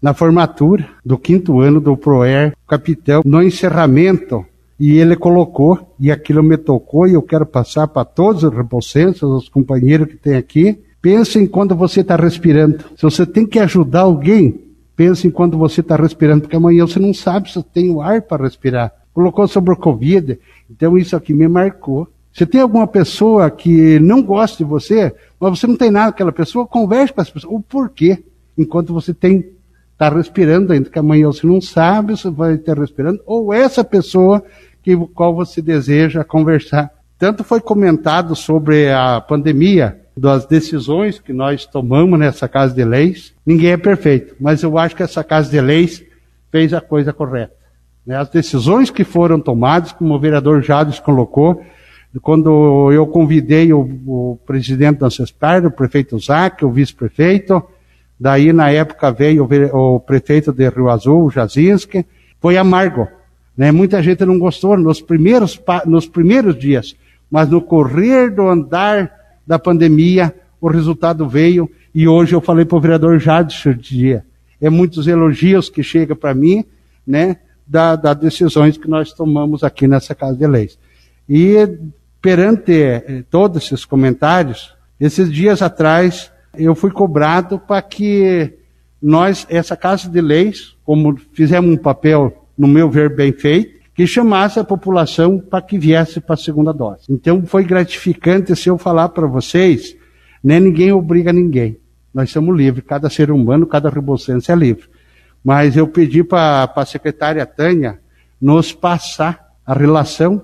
na 0.00 0.14
formatura 0.14 0.88
do 1.04 1.18
quinto 1.18 1.60
ano 1.60 1.80
do 1.80 1.96
ProER, 1.96 2.54
capitão, 2.66 3.22
no 3.24 3.42
encerramento, 3.42 4.44
e 4.78 4.98
ele 4.98 5.16
colocou, 5.16 5.94
e 5.98 6.10
aquilo 6.10 6.42
me 6.42 6.56
tocou, 6.56 7.06
e 7.06 7.14
eu 7.14 7.22
quero 7.22 7.46
passar 7.46 7.88
para 7.88 8.04
todos 8.04 8.44
os 8.44 8.54
rebolsenses, 8.54 9.22
os 9.22 9.48
companheiros 9.48 10.08
que 10.08 10.16
tem 10.16 10.36
aqui, 10.36 10.78
pense 11.00 11.46
quando 11.48 11.74
você 11.74 12.00
está 12.00 12.14
respirando. 12.14 12.84
Se 12.94 13.02
você 13.02 13.24
tem 13.24 13.46
que 13.46 13.58
ajudar 13.58 14.02
alguém, 14.02 14.60
pense 14.94 15.30
quando 15.30 15.56
você 15.56 15.80
está 15.80 15.96
respirando, 15.96 16.42
porque 16.42 16.56
amanhã 16.56 16.86
você 16.86 16.98
não 16.98 17.14
sabe 17.14 17.50
se 17.50 17.62
tem 17.62 17.90
o 17.90 18.02
ar 18.02 18.22
para 18.22 18.44
respirar. 18.44 18.92
Colocou 19.14 19.48
sobre 19.48 19.72
o 19.72 19.76
Covid, 19.76 20.38
então 20.70 20.98
isso 20.98 21.16
aqui 21.16 21.32
me 21.32 21.48
marcou. 21.48 22.06
Você 22.36 22.44
tem 22.44 22.60
alguma 22.60 22.86
pessoa 22.86 23.50
que 23.50 23.98
não 23.98 24.22
gosta 24.22 24.58
de 24.58 24.64
você, 24.64 25.10
mas 25.40 25.58
você 25.58 25.66
não 25.66 25.74
tem 25.74 25.90
nada 25.90 26.12
com 26.12 26.16
aquela 26.16 26.32
pessoa, 26.32 26.66
converse 26.66 27.10
com 27.10 27.22
essa 27.22 27.32
pessoa. 27.32 27.54
O 27.54 27.62
porquê? 27.62 28.22
Enquanto 28.58 28.92
você 28.92 29.14
tem 29.14 29.56
está 29.94 30.10
respirando 30.10 30.74
ainda, 30.74 30.90
que 30.90 30.98
amanhã 30.98 31.28
você 31.28 31.46
não 31.46 31.62
sabe, 31.62 32.14
você 32.14 32.28
vai 32.28 32.56
estar 32.56 32.78
respirando, 32.78 33.22
ou 33.24 33.54
essa 33.54 33.82
pessoa 33.82 34.44
que 34.82 34.94
qual 35.14 35.34
você 35.34 35.62
deseja 35.62 36.22
conversar. 36.22 36.90
Tanto 37.18 37.42
foi 37.42 37.58
comentado 37.58 38.36
sobre 38.36 38.92
a 38.92 39.18
pandemia, 39.18 39.98
das 40.14 40.44
decisões 40.44 41.18
que 41.18 41.32
nós 41.32 41.64
tomamos 41.64 42.18
nessa 42.18 42.46
Casa 42.46 42.74
de 42.74 42.84
Leis. 42.84 43.32
Ninguém 43.46 43.70
é 43.70 43.76
perfeito, 43.78 44.36
mas 44.38 44.62
eu 44.62 44.76
acho 44.76 44.94
que 44.94 45.02
essa 45.02 45.24
Casa 45.24 45.50
de 45.50 45.58
Leis 45.58 46.04
fez 46.52 46.74
a 46.74 46.82
coisa 46.82 47.14
correta. 47.14 47.54
Né? 48.04 48.14
As 48.14 48.28
decisões 48.28 48.90
que 48.90 49.04
foram 49.04 49.40
tomadas, 49.40 49.92
como 49.92 50.14
o 50.14 50.20
vereador 50.20 50.62
Jades 50.62 51.00
colocou, 51.00 51.64
quando 52.20 52.90
eu 52.92 53.06
convidei 53.06 53.72
o, 53.72 53.80
o 54.06 54.38
presidente 54.46 55.00
da 55.00 55.10
CESPAR, 55.10 55.66
o 55.66 55.70
prefeito 55.70 56.18
Zac, 56.18 56.64
o 56.64 56.70
vice-prefeito, 56.70 57.62
Daí, 58.18 58.52
na 58.52 58.70
época, 58.70 59.12
veio 59.12 59.46
o, 59.46 59.94
o 59.96 60.00
prefeito 60.00 60.52
de 60.52 60.68
Rio 60.70 60.88
Azul, 60.88 61.30
Jazinski, 61.30 62.06
foi 62.40 62.56
amargo. 62.56 63.06
Né? 63.56 63.70
Muita 63.70 64.02
gente 64.02 64.24
não 64.24 64.38
gostou 64.38 64.76
nos 64.76 65.00
primeiros, 65.00 65.60
nos 65.84 66.08
primeiros 66.08 66.58
dias, 66.58 66.96
mas 67.30 67.48
no 67.48 67.60
correr 67.60 68.30
do 68.30 68.48
andar 68.48 69.12
da 69.46 69.58
pandemia, 69.58 70.34
o 70.60 70.68
resultado 70.68 71.28
veio, 71.28 71.70
e 71.94 72.08
hoje 72.08 72.34
eu 72.34 72.40
falei 72.40 72.64
para 72.64 72.76
o 72.76 72.80
vereador 72.80 73.18
Jadson 73.18 73.74
dia, 73.74 74.24
é 74.60 74.70
muitos 74.70 75.06
elogios 75.06 75.68
que 75.68 75.82
chegam 75.82 76.16
para 76.16 76.34
mim, 76.34 76.64
né, 77.06 77.36
das 77.66 78.00
da 78.00 78.14
decisões 78.14 78.78
que 78.78 78.88
nós 78.88 79.12
tomamos 79.12 79.62
aqui 79.62 79.86
nessa 79.86 80.14
Casa 80.14 80.36
de 80.36 80.46
Leis. 80.46 80.78
E 81.28 81.68
perante 82.26 82.72
eh, 82.72 83.24
todos 83.30 83.64
esses 83.64 83.84
comentários, 83.84 84.74
esses 84.98 85.32
dias 85.32 85.62
atrás, 85.62 86.32
eu 86.58 86.74
fui 86.74 86.90
cobrado 86.90 87.56
para 87.56 87.80
que 87.80 88.52
nós, 89.00 89.46
essa 89.48 89.76
Casa 89.76 90.10
de 90.10 90.20
Leis, 90.20 90.76
como 90.84 91.16
fizemos 91.32 91.72
um 91.72 91.76
papel, 91.76 92.48
no 92.58 92.66
meu 92.66 92.90
ver, 92.90 93.14
bem 93.14 93.32
feito, 93.32 93.78
que 93.94 94.08
chamasse 94.08 94.58
a 94.58 94.64
população 94.64 95.38
para 95.38 95.62
que 95.62 95.78
viesse 95.78 96.20
para 96.20 96.34
a 96.34 96.36
segunda 96.36 96.72
dose. 96.72 97.04
Então 97.08 97.46
foi 97.46 97.62
gratificante 97.62 98.56
se 98.56 98.68
eu 98.68 98.76
falar 98.76 99.10
para 99.10 99.28
vocês, 99.28 99.96
nem 100.42 100.58
né, 100.58 100.66
ninguém 100.66 100.90
obriga 100.90 101.32
ninguém. 101.32 101.78
Nós 102.12 102.32
somos 102.32 102.56
livres, 102.56 102.84
cada 102.84 103.08
ser 103.08 103.30
humano, 103.30 103.68
cada 103.68 103.88
rebocência 103.88 104.52
é 104.52 104.56
livre. 104.56 104.88
Mas 105.44 105.76
eu 105.76 105.86
pedi 105.86 106.24
para 106.24 106.72
a 106.74 106.84
secretária 106.84 107.46
Tânia 107.46 108.00
nos 108.40 108.72
passar 108.72 109.52
a 109.64 109.72
relação 109.72 110.42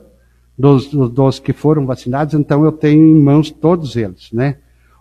dos, 0.58 0.88
dos, 0.88 1.38
que 1.38 1.52
foram 1.52 1.86
vacinados, 1.86 2.34
então 2.34 2.64
eu 2.64 2.72
tenho 2.72 3.00
em 3.02 3.20
mãos 3.20 3.48
todos 3.50 3.94
eles, 3.96 4.30
né? 4.32 4.56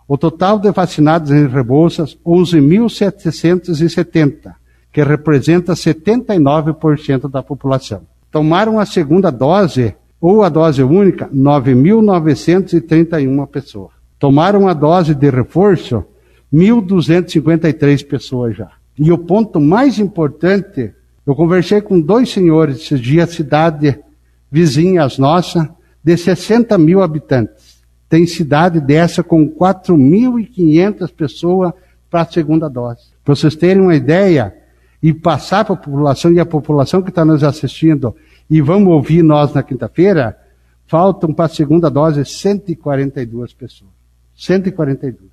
O 0.08 0.18
total 0.18 0.58
de 0.58 0.70
vacinados 0.70 1.30
em 1.30 1.46
Rebouças, 1.46 2.18
11.770, 2.26 4.54
que 4.92 5.02
representa 5.02 5.74
79% 5.74 7.30
da 7.30 7.42
população. 7.42 8.02
Tomaram 8.30 8.78
a 8.78 8.84
segunda 8.84 9.30
dose, 9.30 9.94
ou 10.20 10.42
a 10.42 10.48
dose 10.48 10.82
única, 10.82 11.28
9.931 11.28 13.46
pessoas. 13.46 13.92
Tomaram 14.18 14.68
a 14.68 14.74
dose 14.74 15.14
de 15.14 15.30
reforço, 15.30 16.04
1.253 16.52 18.06
pessoas 18.06 18.56
já. 18.56 18.72
E 18.98 19.10
o 19.10 19.18
ponto 19.18 19.60
mais 19.60 19.98
importante, 19.98 20.92
eu 21.26 21.34
conversei 21.34 21.80
com 21.80 21.98
dois 22.00 22.30
senhores 22.30 22.82
esses 22.82 23.00
dias, 23.00 23.30
cidade 23.30 23.98
vizinhas 24.52 25.16
nossa, 25.16 25.74
de 26.04 26.14
60 26.14 26.76
mil 26.76 27.02
habitantes. 27.02 27.82
Tem 28.06 28.26
cidade 28.26 28.78
dessa 28.78 29.22
com 29.22 29.48
4.500 29.48 31.10
pessoas 31.14 31.72
para 32.10 32.20
a 32.20 32.26
segunda 32.26 32.68
dose. 32.68 33.00
Para 33.24 33.34
vocês 33.34 33.56
terem 33.56 33.82
uma 33.82 33.94
ideia 33.94 34.54
e 35.02 35.14
passar 35.14 35.64
para 35.64 35.74
a 35.74 35.78
população 35.78 36.30
e 36.30 36.38
a 36.38 36.44
população 36.44 37.00
que 37.00 37.08
está 37.08 37.24
nos 37.24 37.42
assistindo 37.42 38.14
e 38.50 38.60
vamos 38.60 38.92
ouvir 38.92 39.22
nós 39.22 39.54
na 39.54 39.62
quinta-feira, 39.62 40.36
faltam 40.86 41.32
para 41.32 41.46
a 41.46 41.48
segunda 41.48 41.88
dose 41.88 42.22
142 42.22 43.54
pessoas. 43.54 43.90
142. 44.36 45.30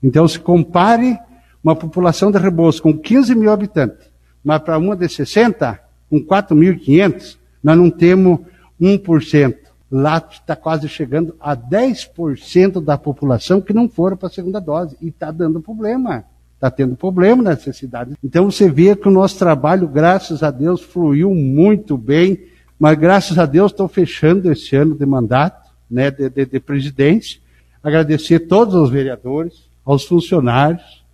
Então 0.00 0.28
se 0.28 0.38
compare 0.38 1.18
uma 1.64 1.74
população 1.74 2.30
de 2.30 2.38
Rebouças 2.38 2.80
com 2.80 2.96
15 2.96 3.34
mil 3.34 3.50
habitantes, 3.50 4.06
mas 4.44 4.60
para 4.62 4.78
uma 4.78 4.94
de 4.94 5.08
60, 5.08 5.80
com 6.08 6.20
4.500, 6.20 7.36
nós 7.62 7.76
não 7.76 7.90
temos 7.90 8.40
1%. 8.82 9.56
Lá 9.90 10.26
está 10.30 10.56
quase 10.56 10.88
chegando 10.88 11.36
a 11.38 11.56
10% 11.56 12.82
da 12.82 12.98
população 12.98 13.60
que 13.60 13.72
não 13.72 13.88
foram 13.88 14.16
para 14.16 14.28
a 14.28 14.32
segunda 14.32 14.58
dose. 14.58 14.96
E 15.00 15.08
está 15.08 15.30
dando 15.30 15.60
problema. 15.60 16.24
Está 16.54 16.70
tendo 16.70 16.96
problema 16.96 17.42
nessa 17.42 17.72
cidade. 17.72 18.14
Então 18.22 18.50
você 18.50 18.70
vê 18.70 18.96
que 18.96 19.08
o 19.08 19.12
nosso 19.12 19.38
trabalho, 19.38 19.86
graças 19.86 20.42
a 20.42 20.50
Deus, 20.50 20.80
fluiu 20.80 21.34
muito 21.34 21.96
bem. 21.96 22.46
Mas 22.78 22.98
graças 22.98 23.38
a 23.38 23.46
Deus 23.46 23.70
estou 23.70 23.86
fechando 23.86 24.50
esse 24.50 24.74
ano 24.74 24.96
de 24.96 25.06
mandato, 25.06 25.70
né, 25.90 26.10
de, 26.10 26.28
de, 26.28 26.46
de. 26.46 27.40
Agradecer 27.82 28.40
todos 28.40 28.74
os 28.74 28.90
vereadores, 28.90 29.68
aos 29.84 30.04
funcionários, 30.04 31.04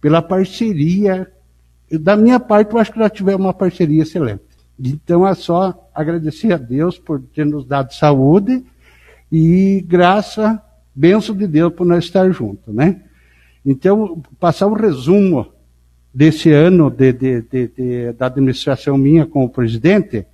pela 0.00 0.22
parceria. 0.22 1.30
Da 1.90 2.16
minha 2.16 2.38
parte, 2.38 2.72
eu 2.72 2.78
acho 2.78 2.92
que 2.92 2.98
já 2.98 3.10
tivemos 3.10 3.44
uma 3.44 3.54
parceria 3.54 4.02
excelente. 4.02 4.47
Então 4.78 5.26
é 5.26 5.34
só 5.34 5.90
agradecer 5.94 6.52
a 6.52 6.56
Deus 6.56 6.98
por 6.98 7.20
ter 7.20 7.44
nos 7.44 7.64
dado 7.64 7.92
saúde 7.92 8.64
e 9.30 9.84
graça, 9.86 10.62
benção 10.94 11.34
de 11.34 11.46
Deus 11.46 11.72
por 11.72 11.86
nós 11.86 12.04
estar 12.04 12.30
juntos, 12.30 12.74
né? 12.74 13.02
Então, 13.66 14.22
passar 14.38 14.66
um 14.66 14.72
resumo 14.72 15.46
desse 16.14 16.50
ano 16.50 16.90
de, 16.90 17.12
de, 17.12 17.42
de, 17.42 18.12
da 18.12 18.26
administração 18.26 18.96
minha 18.96 19.26
como 19.26 19.50
presidente, 19.50 20.24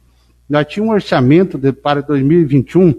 nós 0.49 0.67
tínhamos 0.67 0.93
um 0.93 0.95
orçamento 0.95 1.59
para 1.75 2.03
2021 2.03 2.95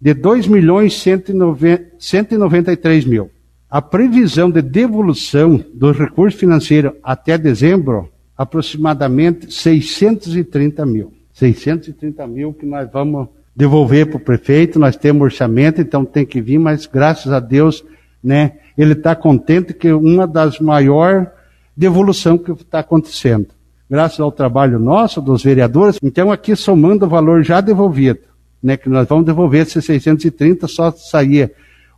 de 0.00 0.14
2 0.14 0.46
milhões 0.46 1.02
193 1.02 3.04
mil. 3.06 3.30
A 3.68 3.82
previsão 3.82 4.48
de 4.50 4.62
devolução 4.62 5.64
dos 5.74 5.98
recursos 5.98 6.38
financeiros 6.38 6.92
até 7.02 7.36
dezembro 7.36 8.08
aproximadamente 8.36 9.52
630 9.52 10.84
mil. 10.84 11.12
630 11.32 12.26
mil 12.26 12.52
que 12.52 12.66
nós 12.66 12.90
vamos 12.90 13.28
devolver 13.54 14.06
para 14.06 14.16
o 14.18 14.20
prefeito, 14.20 14.78
nós 14.78 14.96
temos 14.96 15.22
orçamento, 15.22 15.80
então 15.80 16.04
tem 16.04 16.26
que 16.26 16.40
vir, 16.40 16.58
mas 16.58 16.86
graças 16.86 17.32
a 17.32 17.40
Deus, 17.40 17.82
né, 18.22 18.52
ele 18.76 18.92
está 18.92 19.14
contente 19.14 19.72
que 19.72 19.90
uma 19.92 20.26
das 20.26 20.60
maiores 20.60 21.28
devolução 21.74 22.36
que 22.36 22.52
está 22.52 22.80
acontecendo. 22.80 23.48
Graças 23.88 24.18
ao 24.20 24.32
trabalho 24.32 24.78
nosso, 24.78 25.20
dos 25.20 25.42
vereadores, 25.42 25.98
então 26.02 26.32
aqui 26.32 26.56
somando 26.56 27.06
o 27.06 27.08
valor 27.08 27.42
já 27.42 27.60
devolvido, 27.60 28.20
né, 28.62 28.76
que 28.76 28.88
nós 28.88 29.06
vamos 29.08 29.24
devolver 29.24 29.62
esses 29.62 29.84
630, 29.84 30.66
só 30.68 30.90
sair 30.90 31.52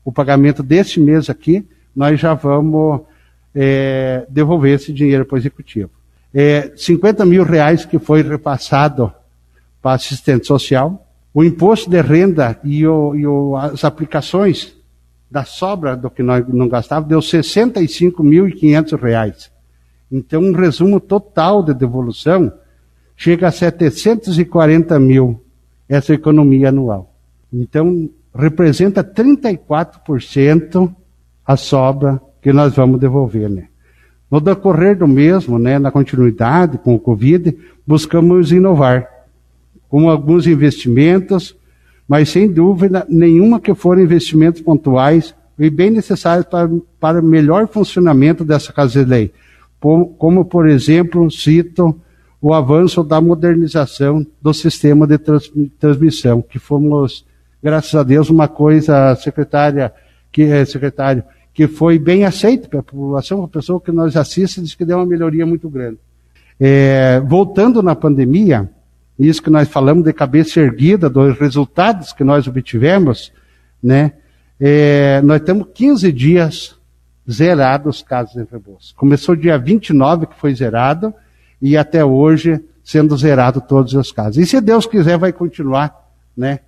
o 0.05 0.13
pagamento 0.13 0.63
deste 0.63 1.01
mês 1.01 1.29
aqui, 1.29 1.67
nós 1.95 2.21
já 2.21 2.35
vamos 2.35 3.01
é, 3.55 4.27
devolver 4.29 4.77
esse 4.77 4.93
dinheiro 4.93 5.25
para 5.25 5.35
o 5.35 5.39
executivo 5.39 5.91
é, 6.33 6.73
50 6.77 7.25
mil 7.25 7.45
reais 7.45 7.85
que 7.85 7.99
foi 7.99 8.23
repassado 8.23 9.13
para 9.81 9.95
assistente 9.95 10.47
social, 10.47 11.07
o 11.33 11.45
imposto 11.45 11.89
de 11.89 12.01
renda 12.01 12.59
e, 12.65 12.87
o, 12.87 13.15
e 13.15 13.27
o, 13.27 13.57
as 13.57 13.85
aplicações 13.85 14.77
da 15.31 15.45
sobra 15.45 15.97
do 15.97 16.11
que 16.11 16.23
nós 16.23 16.47
não 16.49 16.69
gastávamos 16.69 17.09
deu 17.09 17.21
65.500 17.21 19.01
reais. 19.01 19.51
Então, 20.11 20.41
um 20.41 20.53
resumo 20.53 20.99
total 21.01 21.63
de 21.63 21.75
devolução 21.75 22.51
chega 23.17 23.49
a 23.49 23.53
740 23.53 24.99
mil 24.99 25.45
essa 25.89 26.15
economia 26.15 26.71
anual. 26.71 27.15
Então, 27.53 28.09
representa 28.35 29.03
34% 29.05 30.95
a 31.45 31.57
sobra 31.57 32.21
que 32.41 32.53
nós 32.53 32.75
vamos 32.75 33.01
devolver, 33.01 33.49
né? 33.49 33.69
No 34.31 34.41
decorrer 34.41 34.97
do 34.97 35.09
mesmo, 35.09 35.59
né, 35.59 35.79
na 35.79 35.91
continuidade 35.91 36.79
com 36.79 36.95
o 36.95 36.99
Covid, 36.99 37.57
buscamos 37.87 38.53
inovar 38.53 39.09
com 39.89 40.11
alguns 40.11 40.47
investimentos, 40.47 41.57
mas 42.07 42.29
sem 42.29 42.51
dúvida 42.51 43.07
nenhuma 43.09 43.59
que 43.59 43.75
foram 43.75 44.03
investimentos 44.03 44.61
pontuais 44.61 45.35
e 45.59 45.71
bem 45.71 45.91
necessários 45.91 46.47
para, 46.47 46.69
para 47.01 47.23
melhor 47.23 47.67
funcionamento 47.69 48.45
dessa 48.45 48.73
Casa 48.73 49.03
de 49.03 49.11
Lei. 49.11 49.33
Como, 49.81 50.45
por 50.45 50.69
exemplo, 50.69 51.31
cito 51.31 51.99
o 52.41 52.53
avanço 52.53 53.03
da 53.03 53.21
modernização 53.21 54.25
do 54.41 54.53
sistema 54.53 55.07
de 55.07 55.19
trans, 55.19 55.51
transmissão, 55.79 56.43
que 56.43 56.59
fomos, 56.59 57.25
graças 57.63 57.95
a 57.95 58.03
Deus, 58.03 58.31
uma 58.31 58.47
coisa, 58.47 59.15
secretária, 59.17 59.93
que 60.31 60.43
é 60.43 60.65
secretário, 60.65 61.25
que 61.59 61.67
foi 61.67 61.99
bem 61.99 62.25
aceito 62.25 62.69
pela 62.69 62.85
população, 62.85 63.43
a 63.43 63.49
pessoa 63.49 63.81
que 63.81 63.91
nós 63.91 64.17
assiste 64.17 64.61
diz 64.61 64.77
que 64.77 64.85
deu 64.85 64.97
uma 64.97 65.05
melhoria 65.05 65.45
muito 65.45 65.69
grande. 65.69 65.99
É, 66.61 67.19
voltando 67.27 67.83
na 67.83 67.97
pandemia, 67.97 68.71
isso 69.19 69.43
que 69.43 69.51
nós 69.51 69.67
falamos 69.67 70.05
de 70.05 70.13
cabeça 70.13 70.61
erguida, 70.61 71.11
dos 71.11 71.37
resultados 71.37 72.13
que 72.13 72.23
nós 72.23 72.47
obtivemos, 72.47 73.33
né, 73.83 74.13
é, 74.61 75.21
nós 75.23 75.41
temos 75.41 75.67
15 75.75 76.13
dias 76.13 76.77
zerados 77.29 78.03
casos 78.03 78.37
em 78.37 78.47
Rebouças. 78.49 78.93
Começou 78.93 79.35
dia 79.35 79.59
29 79.59 80.29
que 80.29 80.39
foi 80.39 80.55
zerado 80.55 81.13
e 81.61 81.77
até 81.77 82.05
hoje 82.05 82.65
sendo 82.85 83.17
zerado 83.17 83.61
todos 83.61 83.95
os 83.95 84.13
casos. 84.13 84.37
E 84.37 84.47
se 84.47 84.61
Deus 84.61 84.87
quiser 84.87 85.19
vai 85.19 85.33
continuar, 85.33 86.09
né? 86.37 86.61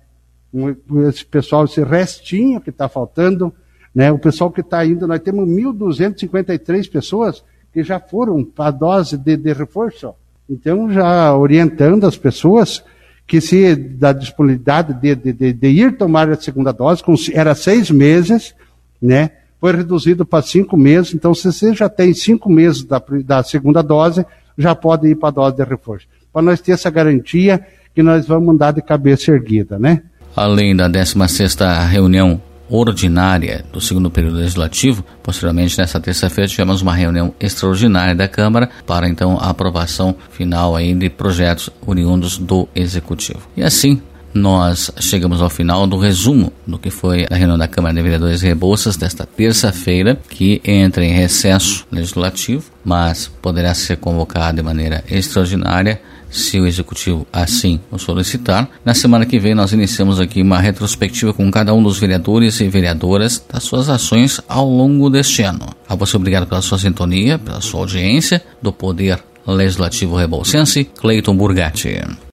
Esse 1.07 1.25
pessoal, 1.25 1.63
esse 1.63 1.81
restinho 1.81 2.59
que 2.59 2.71
está 2.71 2.89
faltando, 2.89 3.53
né? 3.93 4.11
O 4.11 4.17
pessoal 4.17 4.51
que 4.51 4.61
está 4.61 4.85
indo, 4.85 5.07
nós 5.07 5.19
temos 5.19 5.47
1.253 5.47 6.89
pessoas 6.89 7.43
que 7.73 7.83
já 7.83 7.99
foram 7.99 8.43
para 8.43 8.67
a 8.67 8.71
dose 8.71 9.17
de, 9.17 9.37
de 9.37 9.53
reforço. 9.53 10.13
Então, 10.49 10.91
já 10.91 11.35
orientando 11.35 12.05
as 12.05 12.17
pessoas 12.17 12.83
que 13.27 13.39
se 13.39 13.75
da 13.75 14.11
disponibilidade 14.11 14.93
de, 14.93 15.15
de, 15.15 15.53
de, 15.53 15.67
ir 15.67 15.97
tomar 15.97 16.29
a 16.29 16.35
segunda 16.35 16.73
dose, 16.73 17.01
era 17.33 17.55
seis 17.55 17.89
meses, 17.89 18.53
né? 19.01 19.31
foi 19.61 19.73
reduzido 19.73 20.25
para 20.25 20.41
cinco 20.41 20.75
meses. 20.75 21.13
Então, 21.13 21.33
se 21.33 21.51
você 21.51 21.73
já 21.73 21.87
tem 21.87 22.13
cinco 22.13 22.49
meses 22.49 22.83
da, 22.83 23.01
da 23.23 23.43
segunda 23.43 23.81
dose, 23.83 24.25
já 24.57 24.73
pode 24.75 25.07
ir 25.07 25.15
para 25.15 25.29
a 25.29 25.31
dose 25.31 25.55
de 25.55 25.63
reforço. 25.63 26.07
Para 26.33 26.41
nós 26.41 26.59
ter 26.59 26.71
essa 26.71 26.89
garantia 26.89 27.65
que 27.93 28.01
nós 28.01 28.25
vamos 28.25 28.53
andar 28.53 28.71
de 28.71 28.81
cabeça 28.81 29.31
erguida, 29.31 29.77
né? 29.77 30.01
Além 30.35 30.75
da 30.75 30.89
16ª 30.89 31.87
reunião 31.87 32.41
ordinária 32.71 33.65
do 33.71 33.81
segundo 33.81 34.09
período 34.09 34.37
legislativo. 34.37 35.03
Posteriormente, 35.21 35.77
nesta 35.77 35.99
terça-feira, 35.99 36.47
tivemos 36.47 36.81
uma 36.81 36.95
reunião 36.95 37.33
extraordinária 37.39 38.15
da 38.15 38.27
Câmara 38.27 38.69
para 38.87 39.07
então 39.07 39.37
a 39.37 39.49
aprovação 39.49 40.15
final 40.31 40.75
aí 40.75 40.93
de 40.95 41.09
projetos 41.09 41.69
oriundos 41.85 42.37
do 42.37 42.67
Executivo. 42.73 43.41
E 43.57 43.63
assim, 43.63 44.01
nós 44.33 44.89
chegamos 44.99 45.41
ao 45.41 45.49
final 45.49 45.85
do 45.85 45.97
resumo 45.97 46.53
do 46.65 46.79
que 46.79 46.89
foi 46.89 47.25
a 47.29 47.35
reunião 47.35 47.57
da 47.57 47.67
Câmara 47.67 47.93
de 47.93 48.01
Vereadores 48.01 48.41
Rebouças 48.41 48.95
desta 48.95 49.25
terça-feira, 49.25 50.17
que 50.29 50.61
entra 50.63 51.03
em 51.03 51.11
recesso 51.11 51.85
legislativo, 51.91 52.63
mas 52.83 53.27
poderá 53.27 53.73
ser 53.73 53.97
convocada 53.97 54.53
de 54.53 54.63
maneira 54.63 55.03
extraordinária 55.09 56.01
se 56.31 56.59
o 56.59 56.65
executivo 56.65 57.27
assim 57.31 57.79
o 57.91 57.99
solicitar. 57.99 58.69
Na 58.83 58.93
semana 58.93 59.25
que 59.25 59.37
vem 59.37 59.53
nós 59.53 59.73
iniciamos 59.73 60.19
aqui 60.19 60.41
uma 60.41 60.59
retrospectiva 60.59 61.33
com 61.33 61.51
cada 61.51 61.73
um 61.73 61.83
dos 61.83 61.99
vereadores 61.99 62.59
e 62.61 62.67
vereadoras 62.67 63.43
das 63.51 63.63
suas 63.63 63.89
ações 63.89 64.41
ao 64.47 64.67
longo 64.67 65.09
deste 65.09 65.43
ano. 65.43 65.67
A 65.87 65.95
você 65.95 66.15
obrigado 66.15 66.47
pela 66.47 66.61
sua 66.61 66.79
sintonia, 66.79 67.37
pela 67.37 67.61
sua 67.61 67.81
audiência 67.81 68.41
do 68.61 68.71
Poder 68.71 69.19
Legislativo 69.45 70.15
Rebolsense, 70.15 70.85
Cleiton 70.85 71.35
Burgatti. 71.35 71.99